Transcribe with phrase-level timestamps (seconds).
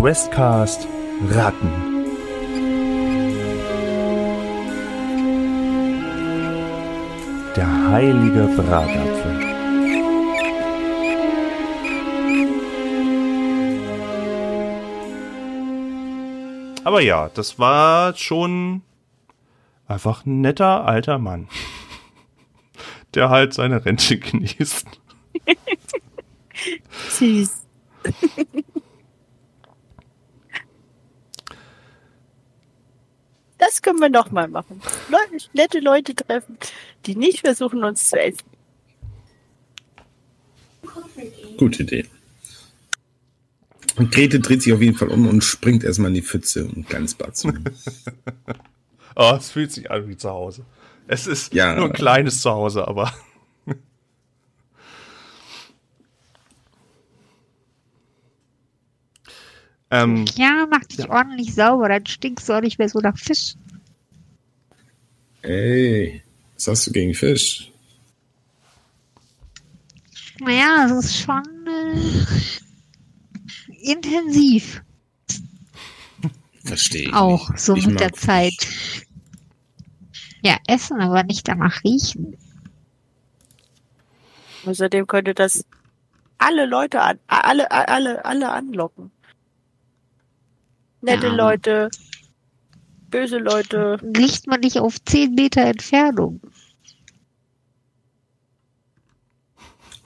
[0.00, 0.86] Questcast
[1.28, 2.04] Ratten.
[7.56, 9.40] Der heilige Bratapfel.
[16.84, 18.82] Aber ja, das war schon
[19.88, 21.48] einfach ein netter alter Mann,
[23.14, 24.86] der halt seine Rente genießt.
[27.08, 27.57] Süß.
[33.88, 34.82] Können wir noch mal machen.
[35.08, 36.58] Leute, nette Leute treffen,
[37.06, 38.44] die nicht versuchen, uns zu essen.
[41.56, 42.06] Gute Idee.
[43.96, 46.88] Und Grete dreht sich auf jeden Fall um und springt erstmal in die Pfütze und
[46.90, 47.64] ganz batzen.
[49.16, 50.66] Oh, es fühlt sich an wie zu Hause.
[51.06, 51.74] Es ist Ja.
[51.74, 53.10] nur ein kleines Zuhause, aber.
[59.90, 63.54] ähm, Ja, mach dich ordentlich sauber, dann stinkst du auch nicht mehr so nach Fisch.
[65.48, 66.22] Ey,
[66.56, 67.72] was hast du gegen Fisch?
[70.40, 71.96] Naja, es ist schon äh,
[73.80, 74.82] intensiv
[76.64, 77.14] Verstehe ich.
[77.14, 77.60] auch, nicht.
[77.62, 78.52] so Ich mit der mag Zeit.
[78.62, 79.06] Fisch.
[80.42, 82.36] Ja, essen, aber nicht danach riechen.
[84.66, 85.64] Außerdem könnte das
[86.36, 89.10] alle Leute an, alle, alle, alle anlocken.
[91.00, 91.34] Nette Ja.
[91.34, 91.88] Leute,
[93.10, 93.98] böse Leute.
[94.16, 96.40] Riecht man nicht auf 10 Meter Entfernung.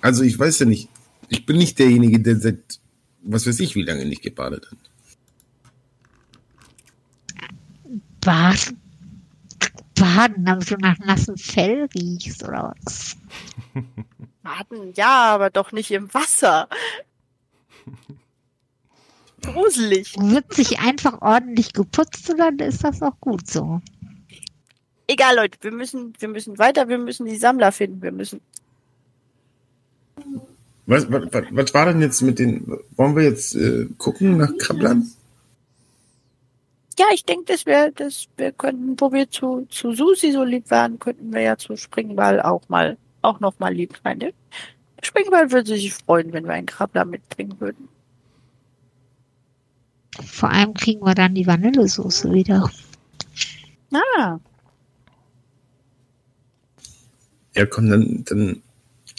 [0.01, 0.89] Also ich weiß ja nicht,
[1.29, 2.81] ich bin nicht derjenige, der seit
[3.23, 4.79] was weiß ich wie lange nicht gebadet hat.
[8.21, 8.81] Baden.
[9.95, 13.17] Baden, damit du nach nassem Fell riechst oder was?
[14.43, 16.69] Baden, ja, aber doch nicht im Wasser.
[19.43, 20.15] Gruselig.
[20.19, 23.81] Wird sich einfach ordentlich geputzt und dann ist das auch gut so.
[25.07, 28.41] Egal, Leute, wir müssen, wir müssen weiter, wir müssen die Sammler finden, wir müssen.
[30.87, 34.57] Was, was, was, was war denn jetzt mit den, wollen wir jetzt äh, gucken nach
[34.59, 35.11] Krabblern?
[36.99, 40.71] Ja, ich denke, dass wir, dass wir könnten, wo wir zu, zu Susi so lieb
[40.71, 44.19] waren, könnten wir ja zu Springball auch mal, auch noch mal lieb sein.
[44.19, 44.33] Ne?
[45.03, 47.89] Springball würde sich freuen, wenn wir einen Krabbler mitbringen würden.
[50.21, 52.71] Vor allem kriegen wir dann die Vanillesoße wieder.
[53.93, 54.39] Ah,
[57.55, 58.63] Ja, komm, dann, dann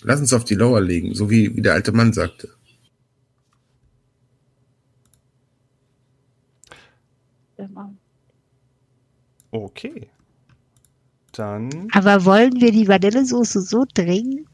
[0.01, 2.49] lass uns auf die Lauer legen, so wie, wie der alte Mann sagte.
[9.51, 10.09] okay.
[11.31, 11.87] Dann.
[11.93, 14.47] Aber wollen wir die Vanillesoße so dringend?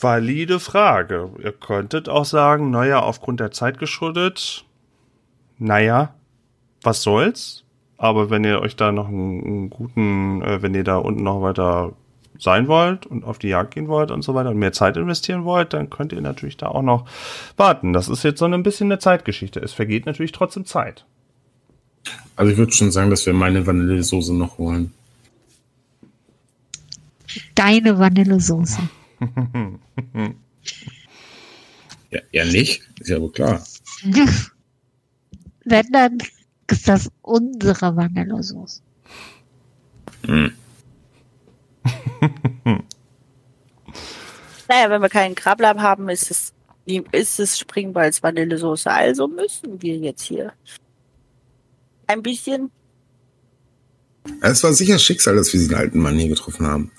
[0.00, 1.30] Valide Frage.
[1.42, 4.64] Ihr könntet auch sagen, naja, aufgrund der Zeit geschuldet,
[5.58, 6.14] naja,
[6.82, 7.64] was soll's?
[7.96, 11.42] Aber wenn ihr euch da noch einen, einen guten, äh, wenn ihr da unten noch
[11.42, 11.92] weiter
[12.38, 15.44] sein wollt und auf die Jagd gehen wollt und so weiter und mehr Zeit investieren
[15.44, 17.06] wollt, dann könnt ihr natürlich da auch noch
[17.56, 17.92] warten.
[17.92, 19.60] Das ist jetzt so ein bisschen eine Zeitgeschichte.
[19.60, 21.06] Es vergeht natürlich trotzdem Zeit.
[22.36, 24.92] Also ich würde schon sagen, dass wir meine Vanillesoße noch holen.
[27.54, 28.80] Deine Vanillesoße.
[32.10, 32.82] Ja, ja nicht?
[33.00, 33.64] Ist ja wohl klar.
[35.64, 36.18] Wenn, dann
[36.70, 38.80] ist das unsere Vanillesoße.
[40.26, 40.52] Hm.
[44.66, 46.54] Naja, wenn wir keinen Krabbler haben, ist es,
[46.86, 48.90] die- ist es Springballs Vanillesoße.
[48.90, 50.54] Also müssen wir jetzt hier
[52.06, 52.70] ein bisschen.
[54.40, 56.90] Es war sicher Schicksal, dass wir diesen alten Mann hier getroffen haben.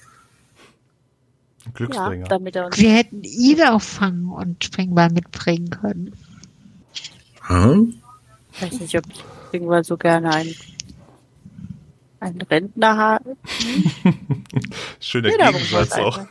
[1.65, 2.27] Ja, Glücksbringer.
[2.27, 2.77] damit er uns.
[2.77, 6.13] Wir hätten ihn auch fangen und Springball mitbringen können.
[7.41, 7.95] Hm?
[8.53, 9.03] Ich weiß nicht, ob
[9.47, 10.55] Springball so gerne einen,
[12.19, 13.23] einen Rentner hat.
[14.99, 16.19] Schöner Jeder muss Gegensatz auch.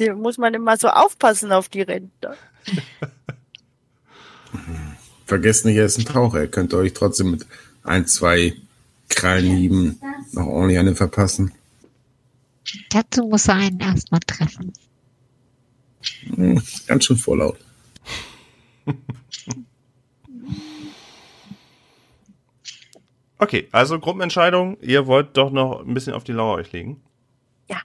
[0.00, 2.34] Dem muss man immer so aufpassen auf die Rentner.
[5.26, 6.40] Vergesst nicht, er ist ein Taucher.
[6.42, 7.46] Ihr könnt euch trotzdem mit
[7.84, 8.54] ein, zwei
[9.16, 10.00] Krallenhieben
[10.32, 11.52] noch ordentlich eine verpassen.
[12.90, 14.72] Dazu muss er einen erstmal treffen.
[16.34, 17.58] Hm, ganz schön vorlaut.
[23.38, 24.78] Okay, also Gruppenentscheidung.
[24.80, 27.00] Ihr wollt doch noch ein bisschen auf die Lauer euch legen.
[27.68, 27.80] Ja.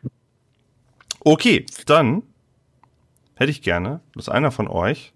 [1.21, 2.21] Okay, dann
[3.35, 5.13] hätte ich gerne, dass einer von euch,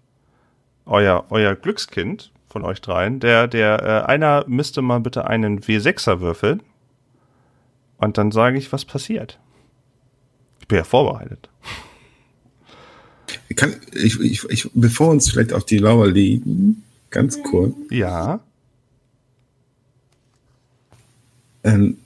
[0.84, 6.20] euer, euer Glückskind von euch dreien, der, der, äh, einer müsste mal bitte einen W6er
[6.20, 6.62] würfeln.
[7.96, 9.38] Und dann sage ich, was passiert.
[10.60, 11.48] Ich bin ja vorbereitet.
[13.56, 17.74] Kann, ich, ich, ich, bevor wir uns vielleicht auf die Lauer legen, ganz kurz.
[17.90, 18.40] Ja.
[21.64, 21.96] Ähm,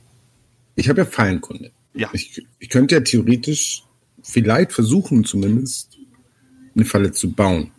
[0.76, 1.72] ich habe ja Fallenkunde.
[1.94, 2.08] Ja.
[2.12, 3.82] Ich, ich könnte ja theoretisch
[4.22, 5.98] vielleicht versuchen, zumindest
[6.74, 7.72] eine Falle zu bauen.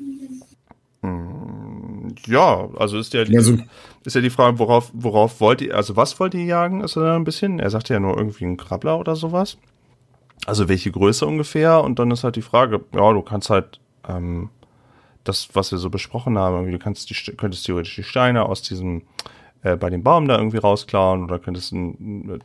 [2.27, 3.57] Ja, also ist ja die, Also,
[4.03, 7.15] ist ja die Frage, worauf, worauf wollt ihr, also was wollt ihr jagen, ist da
[7.15, 7.59] ein bisschen.
[7.59, 9.57] Er sagte ja nur irgendwie ein Krabbler oder sowas.
[10.45, 11.83] Also welche Größe ungefähr?
[11.83, 14.50] Und dann ist halt die Frage, ja, du kannst halt ähm,
[15.24, 19.03] das, was wir so besprochen haben, du kannst die, könntest theoretisch die Steine aus diesem,
[19.63, 22.41] äh, bei dem Baum da irgendwie rausklauen oder könntest ein,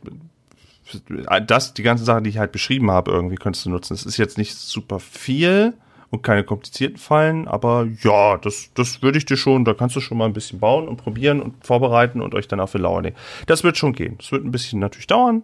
[1.47, 3.93] das, die ganzen Sachen, die ich halt beschrieben habe, irgendwie könntest du nutzen.
[3.93, 5.73] Es ist jetzt nicht super viel
[6.13, 9.99] und keine komplizierten Fallen, aber ja, das, das würde ich dir schon, da kannst du
[9.99, 13.01] schon mal ein bisschen bauen und probieren und vorbereiten und euch dann auf die Lauer
[13.01, 13.15] legen.
[13.47, 14.17] Das wird schon gehen.
[14.19, 15.41] Es wird ein bisschen natürlich dauern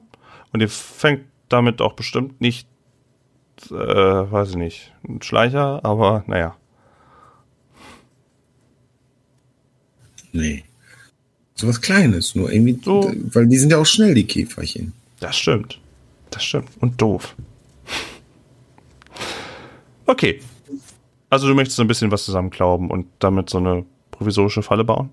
[0.53, 2.67] und ihr fängt damit auch bestimmt nicht,
[3.71, 6.55] äh, weiß ich nicht, ein Schleicher, aber naja.
[10.31, 10.63] nee.
[11.55, 13.11] So was Kleines, nur irgendwie, So.
[13.33, 14.93] weil die sind ja auch schnell, die Käferchen.
[15.19, 15.81] Das stimmt.
[16.29, 16.69] Das stimmt.
[16.79, 17.35] Und doof.
[20.05, 20.39] Okay.
[21.29, 25.09] Also du möchtest so ein bisschen was zusammenklauben und damit so eine provisorische Falle bauen?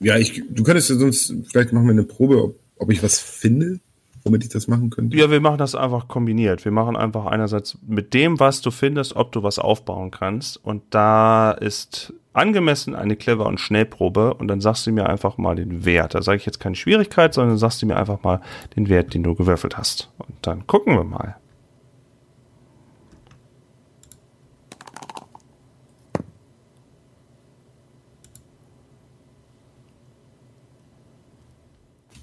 [0.00, 3.20] Ja, ich, du könntest ja sonst, vielleicht machen wir eine Probe, ob, ob ich was
[3.20, 3.78] finde,
[4.24, 5.16] womit ich das machen könnte.
[5.16, 6.64] Ja, wir machen das einfach kombiniert.
[6.64, 10.56] Wir machen einfach einerseits mit dem, was du findest, ob du was aufbauen kannst.
[10.64, 14.34] Und da ist angemessen eine clever und Schnellprobe.
[14.34, 16.14] Und dann sagst du mir einfach mal den Wert.
[16.14, 18.40] Da sage ich jetzt keine Schwierigkeit, sondern sagst du mir einfach mal
[18.74, 20.10] den Wert, den du gewürfelt hast.
[20.18, 21.36] Und dann gucken wir mal.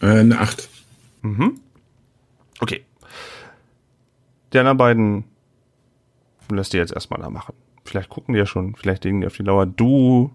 [0.01, 0.69] Äh, eine 8.
[2.59, 2.85] Okay.
[4.53, 5.23] Die anderen beiden
[6.49, 7.53] lässt ihr jetzt erstmal da machen.
[7.85, 9.65] Vielleicht gucken die ja schon, vielleicht legen die auf die Lauer.
[9.65, 10.31] Du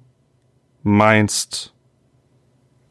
[0.83, 1.73] meinst,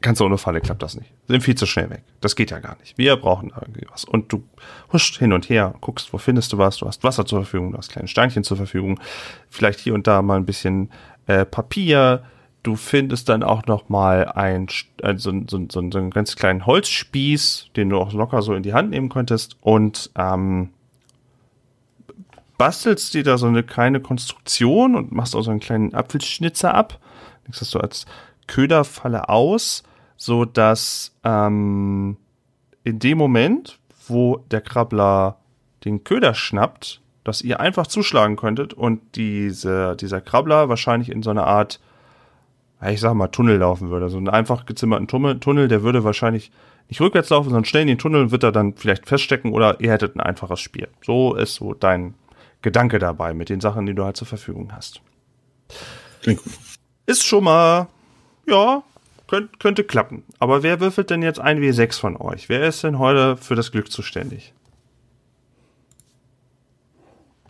[0.00, 1.12] ganz ohne Falle klappt das nicht.
[1.28, 2.02] Sind viel zu schnell weg.
[2.20, 2.98] Das geht ja gar nicht.
[2.98, 4.04] Wir brauchen da irgendwie was.
[4.04, 4.44] Und du
[4.92, 6.76] huscht hin und her, guckst, wo findest du was.
[6.76, 9.00] Du hast Wasser zur Verfügung, du hast kleine Steinchen zur Verfügung.
[9.48, 10.90] Vielleicht hier und da mal ein bisschen
[11.26, 12.22] äh, Papier.
[12.64, 16.34] Du findest dann auch noch mal ein, St- äh, so, so, so, so einen ganz
[16.34, 19.56] kleinen Holzspieß, den du auch locker so in die Hand nehmen könntest.
[19.60, 20.70] Und ähm,
[22.58, 26.98] bastelst dir da so eine kleine Konstruktion und machst auch so einen kleinen Apfelschnitzer ab.
[27.44, 28.06] Legst das so als
[28.46, 29.82] Köderfalle aus,
[30.16, 32.16] so dass ähm,
[32.82, 33.78] in dem Moment,
[34.08, 35.38] wo der Krabbler
[35.84, 41.30] den Köder schnappt, dass ihr einfach zuschlagen könntet und diese, dieser Krabbler wahrscheinlich in so
[41.30, 41.80] eine Art,
[42.84, 44.10] ja, ich sag mal, Tunnel laufen würde.
[44.10, 46.52] So einen einfach gezimmerten Tunnel, der würde wahrscheinlich
[46.88, 49.80] nicht rückwärts laufen, sondern schnell in den Tunnel und wird er dann vielleicht feststecken oder
[49.80, 50.88] ihr hättet ein einfaches Spiel.
[51.02, 52.14] So ist so dein
[52.60, 55.00] Gedanke dabei mit den Sachen, die du halt zur Verfügung hast.
[56.22, 56.52] Klingt gut.
[57.06, 57.88] Ist schon mal,
[58.46, 58.82] ja,
[59.28, 60.22] könnt, könnte klappen.
[60.38, 62.50] Aber wer würfelt denn jetzt ein W6 von euch?
[62.50, 64.52] Wer ist denn heute für das Glück zuständig?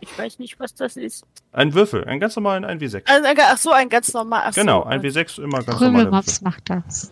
[0.01, 1.25] Ich weiß nicht, was das ist.
[1.51, 3.03] Ein Würfel, einen ganz normalen 1W6.
[3.05, 4.43] Also, ach so, ein ganz normal.
[4.45, 7.11] Ach Genau, ein W6 immer ganz normale Krümelmops macht das.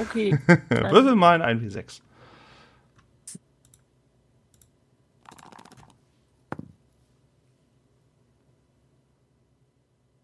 [0.00, 0.38] Okay.
[0.68, 1.14] Würfel.
[1.14, 2.00] Mal ein 1W6.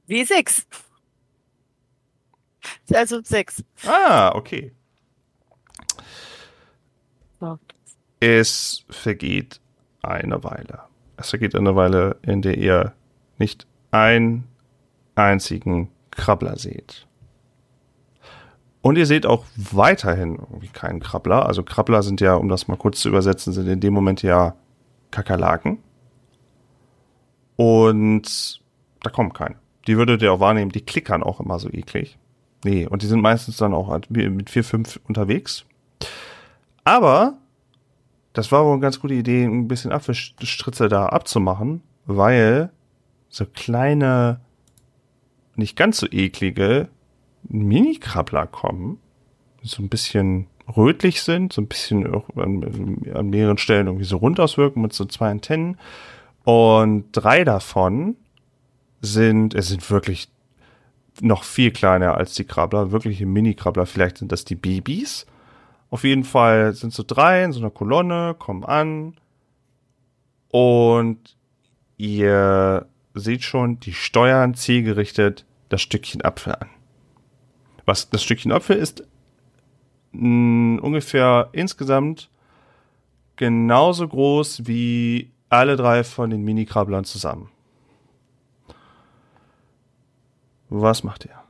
[0.09, 0.65] W6.
[2.95, 3.63] Also 6.
[3.87, 4.73] Ah, okay.
[8.21, 9.61] Es vergeht
[10.03, 10.88] eine Weile.
[11.19, 12.93] Es vergeht eine Weile, in der ihr
[13.39, 14.45] nicht einen
[15.17, 17.07] einzigen Krabbler seht.
[18.81, 21.47] Und ihr seht auch weiterhin irgendwie keinen Krabbler.
[21.47, 24.55] Also Krabbler sind ja, um das mal kurz zu übersetzen, sind in dem Moment ja
[25.11, 25.79] Kakerlaken.
[27.57, 28.61] Und
[29.03, 29.57] da kommt kein.
[29.89, 32.17] Die würdet ihr auch wahrnehmen, die klickern auch immer so eklig.
[32.65, 35.65] Nee, und die sind meistens dann auch mit vier, fünf unterwegs.
[36.85, 37.39] Aber
[38.39, 42.71] das war wohl eine ganz gute Idee, ein bisschen Apfelstritze da abzumachen, weil
[43.29, 44.39] so kleine,
[45.57, 46.89] nicht ganz so eklige
[47.49, 49.01] Mini-Krabbler kommen,
[49.63, 54.39] so ein bisschen rötlich sind, so ein bisschen an, an mehreren Stellen irgendwie so rund
[54.39, 55.77] auswirken mit so zwei Antennen.
[56.45, 58.15] Und drei davon
[59.01, 60.29] sind, es sind wirklich
[61.21, 63.87] noch viel kleiner als die Krabbler, wirkliche Mini-Krabbler.
[63.87, 65.27] Vielleicht sind das die Babys.
[65.91, 69.17] Auf jeden Fall sind so drei in so einer Kolonne, kommen an
[70.51, 71.37] und
[71.97, 76.69] ihr seht schon, die steuern zielgerichtet das Stückchen Apfel an.
[77.87, 79.03] Was das Stückchen Apfel ist
[80.13, 82.31] mh, ungefähr insgesamt
[83.37, 87.51] genauso groß wie alle drei von den Mini-Krabblern zusammen.
[90.69, 91.48] Was macht ihr?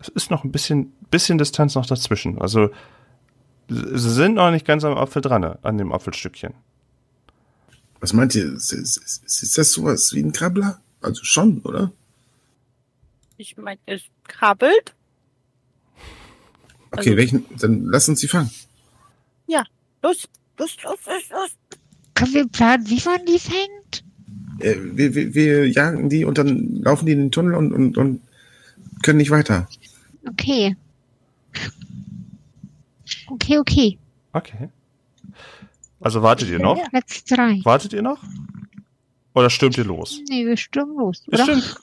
[0.00, 2.40] Es ist noch ein bisschen, bisschen Distanz noch dazwischen.
[2.40, 2.70] Also,
[3.68, 6.54] sie sind noch nicht ganz am Apfel dran, an dem Apfelstückchen.
[8.00, 8.52] Was meint ihr?
[8.54, 8.96] Ist, ist,
[9.42, 10.80] ist das sowas wie ein Krabbler?
[11.02, 11.92] Also schon, oder?
[13.36, 14.94] Ich meine, es krabbelt.
[16.92, 17.44] Okay, Also- welchen?
[17.58, 18.50] Dann lass uns sie fangen.
[20.02, 20.26] Los,
[20.58, 21.50] los, los, los, los.
[22.14, 24.02] Können wir planen, wie man die fängt?
[24.60, 27.98] Äh, wir, wir, wir jagen die und dann laufen die in den Tunnel und, und,
[27.98, 28.22] und
[29.02, 29.68] können nicht weiter.
[30.28, 30.76] Okay.
[33.30, 33.98] Okay, okay.
[34.32, 34.68] Okay.
[36.00, 36.78] Also wartet ihr noch?
[36.90, 37.60] Platz drei.
[37.64, 38.22] Wartet ihr noch?
[39.34, 40.20] Oder stürmt ihr los?
[40.28, 41.44] Nee, wir stürmen los, oder?
[41.44, 41.76] stimmt.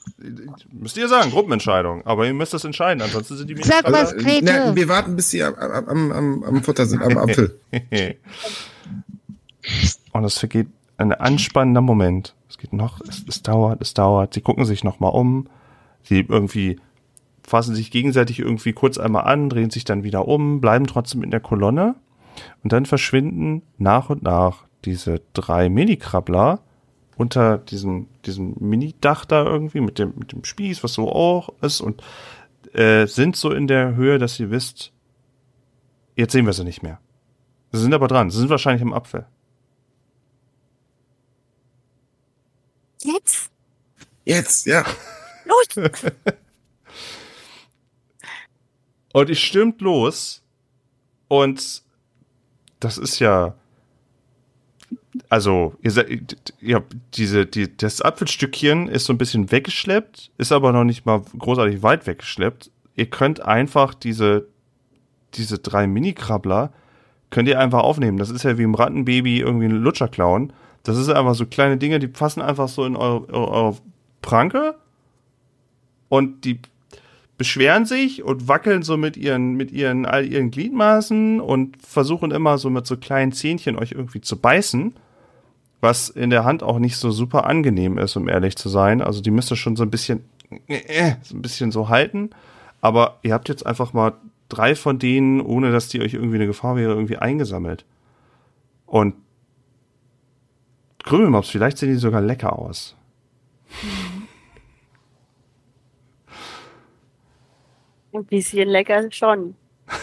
[0.70, 2.04] Müsst ihr sagen, Gruppenentscheidung.
[2.04, 4.44] Aber ihr müsst das entscheiden, ansonsten sind die Sag Mini- was, Grete.
[4.44, 7.58] na, wir warten, bis sie am, am, am, am Futter sind, am Apfel.
[10.12, 10.68] Und es vergeht
[10.98, 12.34] ein anspannender Moment.
[12.50, 14.34] Es geht noch, es, es dauert, es dauert.
[14.34, 15.48] Sie gucken sich noch mal um.
[16.02, 16.78] Sie irgendwie
[17.48, 21.30] fassen sich gegenseitig irgendwie kurz einmal an, drehen sich dann wieder um, bleiben trotzdem in
[21.30, 21.96] der Kolonne.
[22.62, 26.60] Und dann verschwinden nach und nach diese drei Mini-Krabbler
[27.16, 31.80] unter diesem, diesem Mini-Dach da irgendwie mit dem, mit dem Spieß, was so auch ist
[31.80, 32.02] und
[32.74, 34.92] äh, sind so in der Höhe, dass ihr wisst,
[36.14, 37.00] jetzt sehen wir sie nicht mehr.
[37.72, 38.30] Sie sind aber dran.
[38.30, 39.26] Sie sind wahrscheinlich im Apfel.
[43.02, 43.50] Jetzt,
[44.28, 44.84] Jetzt, ja.
[45.46, 46.02] los.
[49.12, 50.42] Und ich stürmt los
[51.28, 51.82] und
[52.80, 53.54] das ist ja
[55.28, 56.82] also ihr seid ja
[57.14, 61.82] diese die das Apfelstückchen ist so ein bisschen weggeschleppt, ist aber noch nicht mal großartig
[61.82, 62.70] weit weggeschleppt.
[62.94, 64.46] Ihr könnt einfach diese
[65.34, 66.72] diese drei Mini-Krabbler
[67.30, 68.18] könnt ihr einfach aufnehmen.
[68.18, 70.52] Das ist ja wie im Rattenbaby irgendwie ein Lutscher klauen.
[70.82, 73.76] Das ist einfach so kleine Dinge, die passen einfach so in eure, eure
[74.22, 74.76] Pranke
[76.08, 76.60] und die
[77.38, 82.58] beschweren sich und wackeln so mit ihren, mit ihren, all ihren Gliedmaßen und versuchen immer
[82.58, 84.94] so mit so kleinen Zähnchen euch irgendwie zu beißen,
[85.80, 89.00] was in der Hand auch nicht so super angenehm ist, um ehrlich zu sein.
[89.00, 90.24] Also die müsst ihr schon so ein bisschen,
[90.66, 92.30] äh, so ein bisschen so halten.
[92.80, 94.14] Aber ihr habt jetzt einfach mal
[94.48, 97.84] drei von denen, ohne dass die euch irgendwie eine Gefahr wäre, irgendwie eingesammelt.
[98.84, 99.14] Und
[101.04, 102.96] Krümelmops, vielleicht sehen die sogar lecker aus.
[108.18, 109.54] Ein bisschen lecker schon.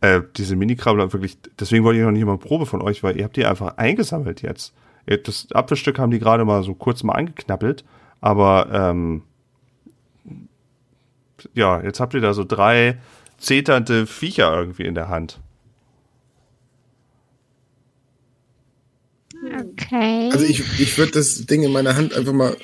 [0.00, 3.16] Äh, diese Mini-Krabbler wirklich, deswegen wollte ich noch nicht mal eine Probe von euch, weil
[3.16, 4.74] ihr habt die einfach eingesammelt jetzt.
[5.06, 7.84] Das Apfelstück haben die gerade mal so kurz mal angeknappelt,
[8.20, 9.22] aber ähm,
[11.54, 12.98] ja, jetzt habt ihr da so drei
[13.38, 15.38] zeternde Viecher irgendwie in der Hand.
[19.44, 20.30] Okay.
[20.32, 22.56] Also ich, ich würde das Ding in meiner Hand einfach mal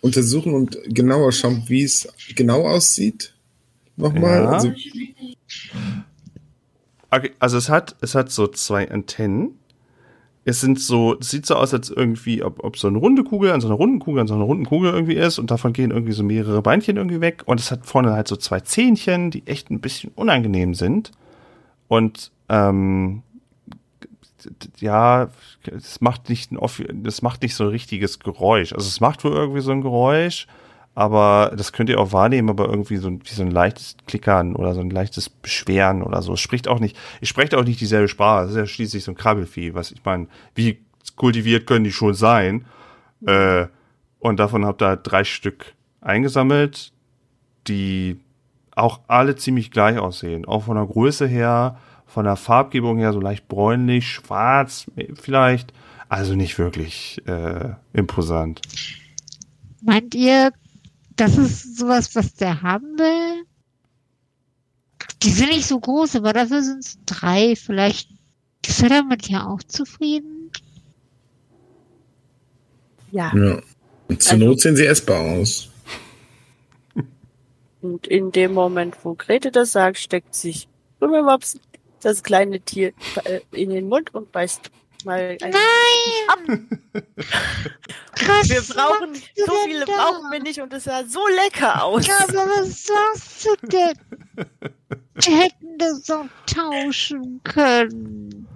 [0.00, 3.34] untersuchen und genauer schauen, wie es genau aussieht.
[3.96, 4.42] Nochmal.
[4.42, 4.50] Ja.
[4.50, 4.72] Also,
[7.10, 9.56] Okay, also es hat, es hat so zwei Antennen.
[10.44, 13.50] Es sind so, es sieht so aus, als irgendwie, ob, ob so eine runde Kugel
[13.50, 15.90] an so einer runden Kugel an so einer runden Kugel irgendwie ist und davon gehen
[15.90, 19.46] irgendwie so mehrere Beinchen irgendwie weg und es hat vorne halt so zwei Zähnchen, die
[19.46, 21.10] echt ein bisschen unangenehm sind.
[21.88, 23.22] Und ähm,
[24.78, 25.28] ja,
[25.64, 26.58] es macht nicht ein
[27.02, 28.72] das macht nicht so ein richtiges Geräusch.
[28.72, 30.46] Also es macht wohl irgendwie so ein Geräusch,
[30.94, 34.56] aber das könnt ihr auch wahrnehmen, aber irgendwie so ein, wie so ein leichtes Klickern
[34.56, 36.34] oder so ein leichtes Beschweren oder so.
[36.34, 38.42] Es spricht auch nicht, ich spreche auch nicht dieselbe Sprache.
[38.42, 40.80] Das ist ja schließlich so ein Krabbelvieh, was ich meine, wie
[41.16, 42.64] kultiviert können die schon sein?
[43.26, 43.66] Äh,
[44.18, 46.92] und davon habt ihr drei Stück eingesammelt,
[47.68, 48.18] die
[48.74, 50.44] auch alle ziemlich gleich aussehen.
[50.44, 51.78] Auch von der Größe her,
[52.10, 55.72] von der Farbgebung her, so leicht bräunlich, schwarz vielleicht.
[56.08, 58.60] Also nicht wirklich äh, imposant.
[59.80, 60.52] Meint ihr,
[61.16, 63.44] das ist sowas, was der haben will?
[65.22, 67.54] Die sind nicht so groß, aber dafür sind es drei.
[67.54, 68.10] Vielleicht
[68.66, 70.50] ist er damit ja auch zufrieden.
[73.12, 73.32] Ja.
[73.36, 73.60] ja.
[74.18, 75.68] Zur Also- Not sehen sie essbar aus.
[77.82, 81.58] Und in dem Moment, wo Grete das sagt, steckt sich Krümelmops
[82.04, 82.92] das kleine Tier
[83.24, 84.70] äh, in den Mund und beißt
[85.04, 85.54] mal ein.
[86.46, 86.68] Nein!
[88.26, 89.92] Was Wir brauchen, so viele da?
[89.92, 92.06] brauchen wir nicht und es sah so lecker aus.
[92.06, 93.94] Ja, aber was sagst du denn?
[95.14, 98.46] Wir hätten das auch tauschen können.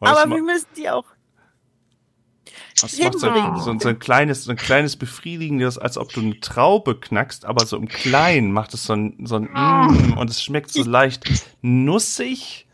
[0.00, 1.04] Was Aber wir müssen die auch.
[2.82, 3.28] Das macht so,
[3.72, 7.66] so, so ein kleines, so ein kleines befriedigendes, als ob du eine Traube knackst, aber
[7.66, 11.24] so im Kleinen macht es so ein, so ein mm, und es schmeckt so leicht
[11.62, 12.66] nussig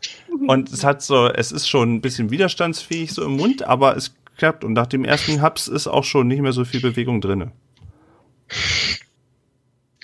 [0.47, 4.13] und es hat so, es ist schon ein bisschen widerstandsfähig so im Mund, aber es
[4.37, 7.51] klappt und nach dem ersten Haps ist auch schon nicht mehr so viel Bewegung drinne.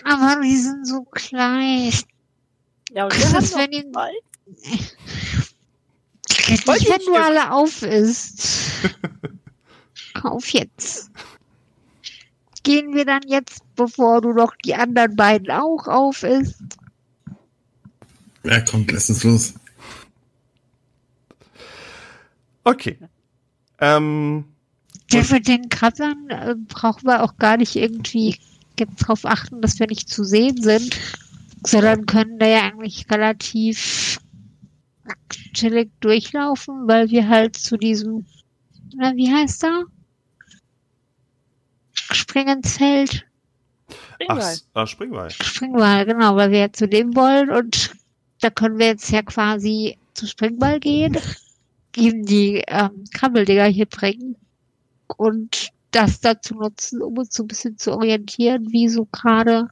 [0.03, 1.93] Aber die sind so klein.
[2.91, 3.86] Ja, und Was ist das, wenn die- ihr
[6.89, 8.72] wenn du alle auf isst.
[10.22, 11.12] Auf jetzt.
[12.63, 16.62] Gehen wir dann jetzt, bevor du noch die anderen beiden auch auf isst?
[18.43, 19.53] Ja, kommt, lass uns los.
[22.63, 22.98] Okay.
[23.79, 24.46] Ähm,
[25.10, 28.38] Das mit den Krabbern äh, brauchen wir auch gar nicht irgendwie
[28.79, 30.98] jetzt darauf achten, dass wir nicht zu sehen sind,
[31.65, 34.20] sondern können da ja eigentlich relativ
[35.53, 38.25] chillig durchlaufen, weil wir halt zu diesem,
[38.96, 39.84] na, wie heißt er?
[42.13, 43.25] Spring ins Feld.
[43.89, 44.39] ach, Springwall.
[44.53, 45.29] s- ah, Springwall.
[45.32, 47.91] Springball, genau, weil wir ja zu dem wollen und
[48.41, 51.17] da können wir jetzt ja quasi zu Springball gehen,
[51.96, 54.36] ihm die ähm, Krabbeldinger hier bringen
[55.17, 59.67] und das dazu nutzen, um uns so ein bisschen zu orientieren, wie so gerade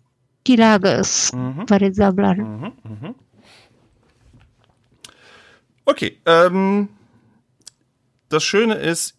[0.47, 1.65] die Lage ist Mhm.
[1.67, 2.37] bei den Sammlern.
[2.37, 3.15] Mhm, mhm.
[5.85, 6.89] Okay, ähm,
[8.29, 9.15] das Schöne ist,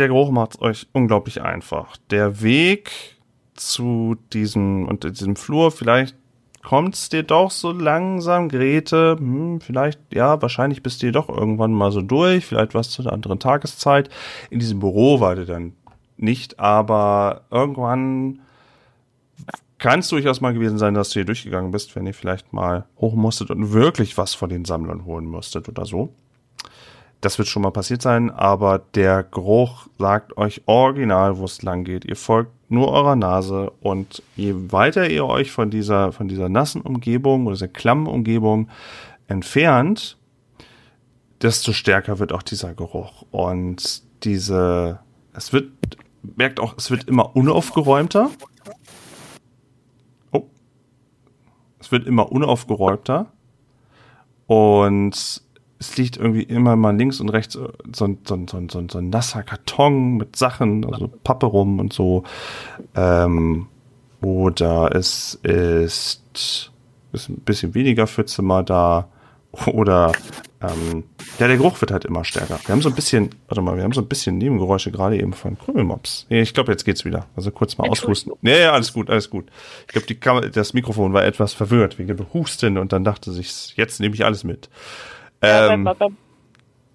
[0.00, 1.96] der Geruch macht es euch unglaublich einfach.
[2.10, 2.90] Der Weg
[3.54, 6.16] zu diesem und diesem Flur, vielleicht
[6.62, 11.28] kommt es dir doch so langsam, Grete, hm, vielleicht, ja, wahrscheinlich bist du dir doch
[11.28, 14.10] irgendwann mal so durch, vielleicht was zu einer anderen Tageszeit.
[14.50, 15.72] In diesem Büro war der dann
[16.16, 18.40] nicht, aber irgendwann
[19.78, 22.84] kann es durchaus mal gewesen sein, dass du hier durchgegangen bist, wenn ihr vielleicht mal
[22.98, 26.12] hoch musstet und wirklich was von den Sammlern holen musstet oder so.
[27.20, 31.84] Das wird schon mal passiert sein, aber der Geruch sagt euch original, wo es lang
[31.84, 32.06] geht.
[32.06, 36.80] Ihr folgt nur eurer Nase und je weiter ihr euch von dieser, von dieser nassen
[36.80, 38.68] Umgebung oder dieser klammen Umgebung
[39.28, 40.16] entfernt,
[41.42, 43.24] desto stärker wird auch dieser Geruch.
[43.30, 45.00] Und diese,
[45.34, 45.72] es wird,
[46.36, 48.30] merkt auch, es wird immer unaufgeräumter.
[50.32, 50.46] Oh.
[51.78, 53.32] Es wird immer unaufgeräumter.
[54.46, 55.42] Und
[55.80, 58.78] es liegt irgendwie immer mal links und rechts so ein, so ein, so ein, so
[58.78, 62.22] ein, so ein nasser Karton mit Sachen, also Pappe rum und so.
[62.94, 63.66] Ähm,
[64.20, 66.70] oder es ist,
[67.12, 69.08] ist ein bisschen weniger Pfützimmer da.
[69.66, 70.12] Oder
[70.60, 71.04] ähm,
[71.38, 72.60] ja, der Geruch wird halt immer stärker.
[72.66, 75.32] Wir haben so ein bisschen, warte mal, wir haben so ein bisschen Nebengeräusche gerade eben
[75.32, 76.26] von Krümelmops.
[76.28, 77.26] Nee, ich glaube, jetzt geht's wieder.
[77.34, 78.34] Also kurz mal aushusten.
[78.42, 79.46] Ja, ja, alles gut, alles gut.
[79.92, 83.98] Ich glaube, das Mikrofon war etwas verwirrt wegen dem Husten und dann dachte sich, jetzt
[83.98, 84.68] nehme ich alles mit.
[85.42, 86.16] Ja, Ähm, beim,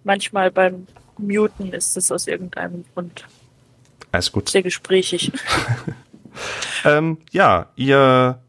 [0.03, 3.25] manchmal beim Muten ist es aus irgendeinem Grund
[4.11, 4.49] alles gut.
[4.49, 5.31] sehr gesprächig.
[6.83, 8.39] Ähm, ja, ihr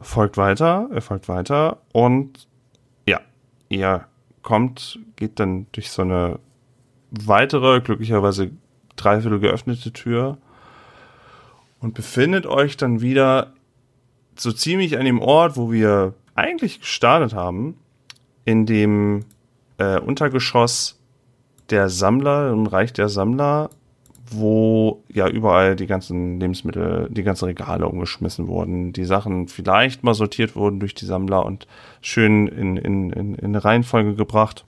[0.00, 2.46] folgt weiter, ihr folgt weiter und
[3.06, 3.20] ja,
[3.68, 4.06] ihr
[4.42, 6.38] kommt, geht dann durch so eine
[7.10, 8.52] weitere, glücklicherweise
[8.96, 10.38] dreiviertel geöffnete Tür
[11.80, 13.52] und befindet euch dann wieder
[14.36, 17.76] so ziemlich an dem Ort, wo wir eigentlich gestartet haben,
[18.44, 19.24] in dem
[19.78, 20.98] äh, Untergeschoss
[21.70, 23.70] der Sammler, im Reich der Sammler,
[24.30, 30.14] wo ja überall die ganzen Lebensmittel, die ganzen Regale umgeschmissen wurden, die Sachen vielleicht mal
[30.14, 31.66] sortiert wurden durch die Sammler und
[32.00, 34.64] schön in, in, in, in Reihenfolge gebracht.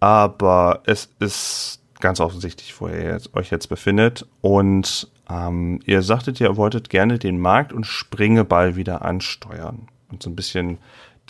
[0.00, 4.26] Aber es ist ganz offensichtlich, wo ihr jetzt, euch jetzt befindet.
[4.40, 9.88] Und ähm, ihr sagtet, ihr wolltet gerne den Markt und Springeball wieder ansteuern.
[10.10, 10.78] Und so ein bisschen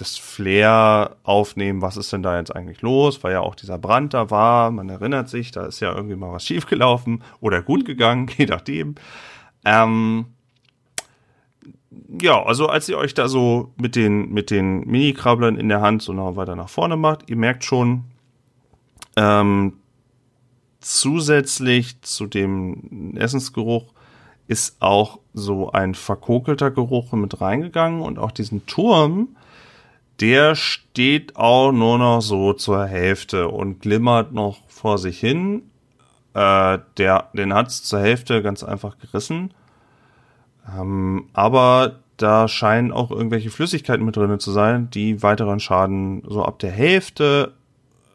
[0.00, 4.14] das Flair aufnehmen, was ist denn da jetzt eigentlich los, weil ja auch dieser Brand
[4.14, 8.30] da war, man erinnert sich, da ist ja irgendwie mal was schiefgelaufen oder gut gegangen,
[8.36, 8.94] je nachdem.
[9.64, 10.26] Ähm,
[12.20, 16.02] ja, also als ihr euch da so mit den, mit den Mini-Krabblern in der Hand
[16.02, 18.04] so noch weiter nach vorne macht, ihr merkt schon,
[19.16, 19.74] ähm,
[20.80, 23.92] zusätzlich zu dem Essensgeruch
[24.46, 29.36] ist auch so ein verkokelter Geruch mit reingegangen und auch diesen Turm,
[30.20, 35.62] der steht auch nur noch so zur Hälfte und glimmert noch vor sich hin.
[36.34, 39.54] Äh, der, den hat's zur Hälfte ganz einfach gerissen.
[40.76, 46.44] Ähm, aber da scheinen auch irgendwelche Flüssigkeiten mit drin zu sein, die weiteren Schaden so
[46.44, 47.54] ab der Hälfte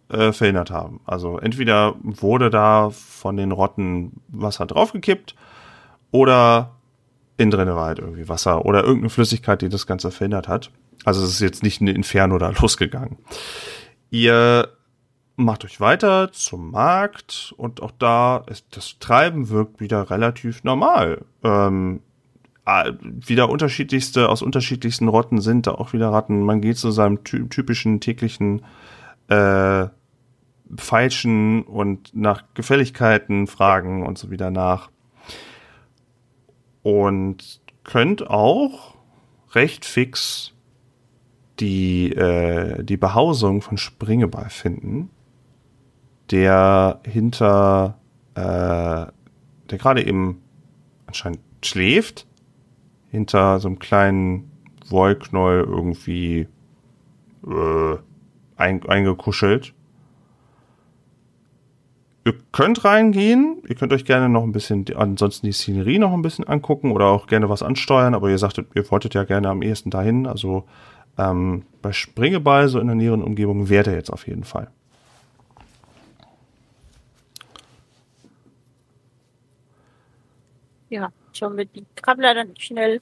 [0.10, 1.00] äh, verhindert haben.
[1.06, 5.36] Also entweder wurde da von den Rotten Wasser draufgekippt
[6.12, 6.72] oder
[7.38, 10.70] innen drin war halt irgendwie Wasser oder irgendeine Flüssigkeit, die das Ganze verhindert hat.
[11.06, 13.18] Also es ist jetzt nicht ein Inferno da losgegangen.
[14.10, 14.70] Ihr
[15.36, 21.26] macht euch weiter zum Markt und auch da ist das Treiben wirkt wieder relativ normal.
[21.44, 22.02] Ähm,
[22.66, 26.42] ah, wieder unterschiedlichste, aus unterschiedlichsten Rotten sind da auch wieder Ratten.
[26.44, 28.64] Man geht zu seinem ty typischen täglichen
[29.28, 29.88] äh,
[30.78, 34.90] Feilschen und nach Gefälligkeiten fragen und so wieder nach.
[36.82, 38.96] Und könnt auch
[39.54, 40.53] recht fix
[41.60, 45.10] die, äh, die Behausung von Springeball finden,
[46.32, 47.98] der hinter,
[48.36, 50.42] äh, der gerade eben
[51.06, 52.28] anscheinend schläft,
[53.10, 54.52] hinter so einem kleinen
[54.89, 56.48] Wollknäuel irgendwie
[57.48, 57.98] äh,
[58.58, 59.74] ein, eingekuschelt.
[62.26, 66.22] Ihr könnt reingehen, ihr könnt euch gerne noch ein bisschen, ansonsten die Szenerie noch ein
[66.22, 69.62] bisschen angucken oder auch gerne was ansteuern, aber ihr sagtet, ihr wolltet ja gerne am
[69.62, 70.63] ehesten dahin, also
[71.17, 74.69] ähm, bei Springeball, so in der näheren Umgebung, wäre der jetzt auf jeden Fall.
[80.89, 83.02] Ja, sollen wir die Krabbler dann schnell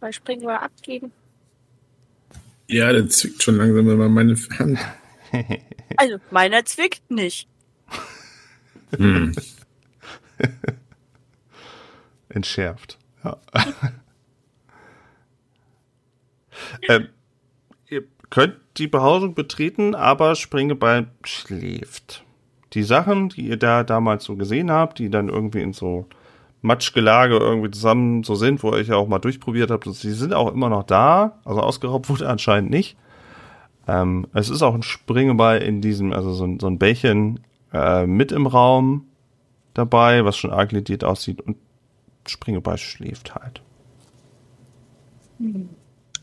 [0.00, 1.10] bei Springball abgeben?
[2.68, 4.78] Ja, der zwickt schon langsam immer meine Hand.
[5.98, 7.48] Also, meiner zwickt nicht.
[8.96, 9.34] Hm.
[12.28, 12.98] Entschärft.
[13.24, 13.38] Ja.
[16.88, 17.08] ähm,
[17.88, 22.24] ihr könnt die Behausung betreten, aber Springeball schläft.
[22.72, 26.06] Die Sachen, die ihr da damals so gesehen habt, die dann irgendwie in so
[26.62, 30.52] Matschgelage irgendwie zusammen so sind, wo ihr ja auch mal durchprobiert habt, die sind auch
[30.52, 31.38] immer noch da.
[31.44, 32.96] Also ausgeraubt wurde anscheinend nicht.
[33.86, 37.40] Ähm, es ist auch ein Springeball in diesem, also so, ein- so ein Bällchen
[37.72, 39.06] äh, mit im Raum
[39.74, 40.72] dabei, was schon arg
[41.04, 41.56] aussieht und
[42.26, 43.62] Springeball schläft halt.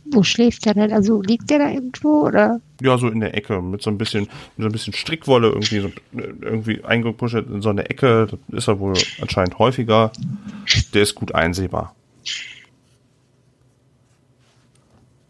[0.06, 0.92] Wo schläft der denn?
[0.92, 2.60] Also liegt der da irgendwo oder?
[2.82, 4.24] Ja, so in der Ecke mit so ein bisschen,
[4.58, 8.28] mit so ein bisschen Strickwolle irgendwie so, irgendwie eingekuschelt in so eine Ecke.
[8.50, 10.12] Das ist er wohl anscheinend häufiger.
[10.94, 11.96] Der ist gut einsehbar.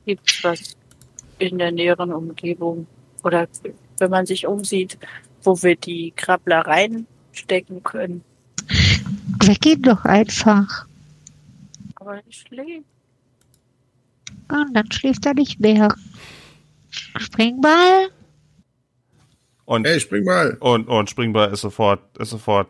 [0.05, 0.75] Gibt's was
[1.39, 2.87] in der näheren Umgebung?
[3.23, 3.47] Oder
[3.99, 4.97] wenn man sich umsieht,
[5.43, 8.23] wo wir die Krabbler reinstecken können?
[9.39, 10.87] Weggehen doch einfach.
[11.95, 12.92] Aber ich schläft.
[14.49, 15.93] Und dann schläft er nicht mehr.
[17.17, 18.09] Springball?
[19.65, 20.57] Und, Hey, spring mal.
[20.59, 22.67] und, und Springball ist sofort, ist sofort,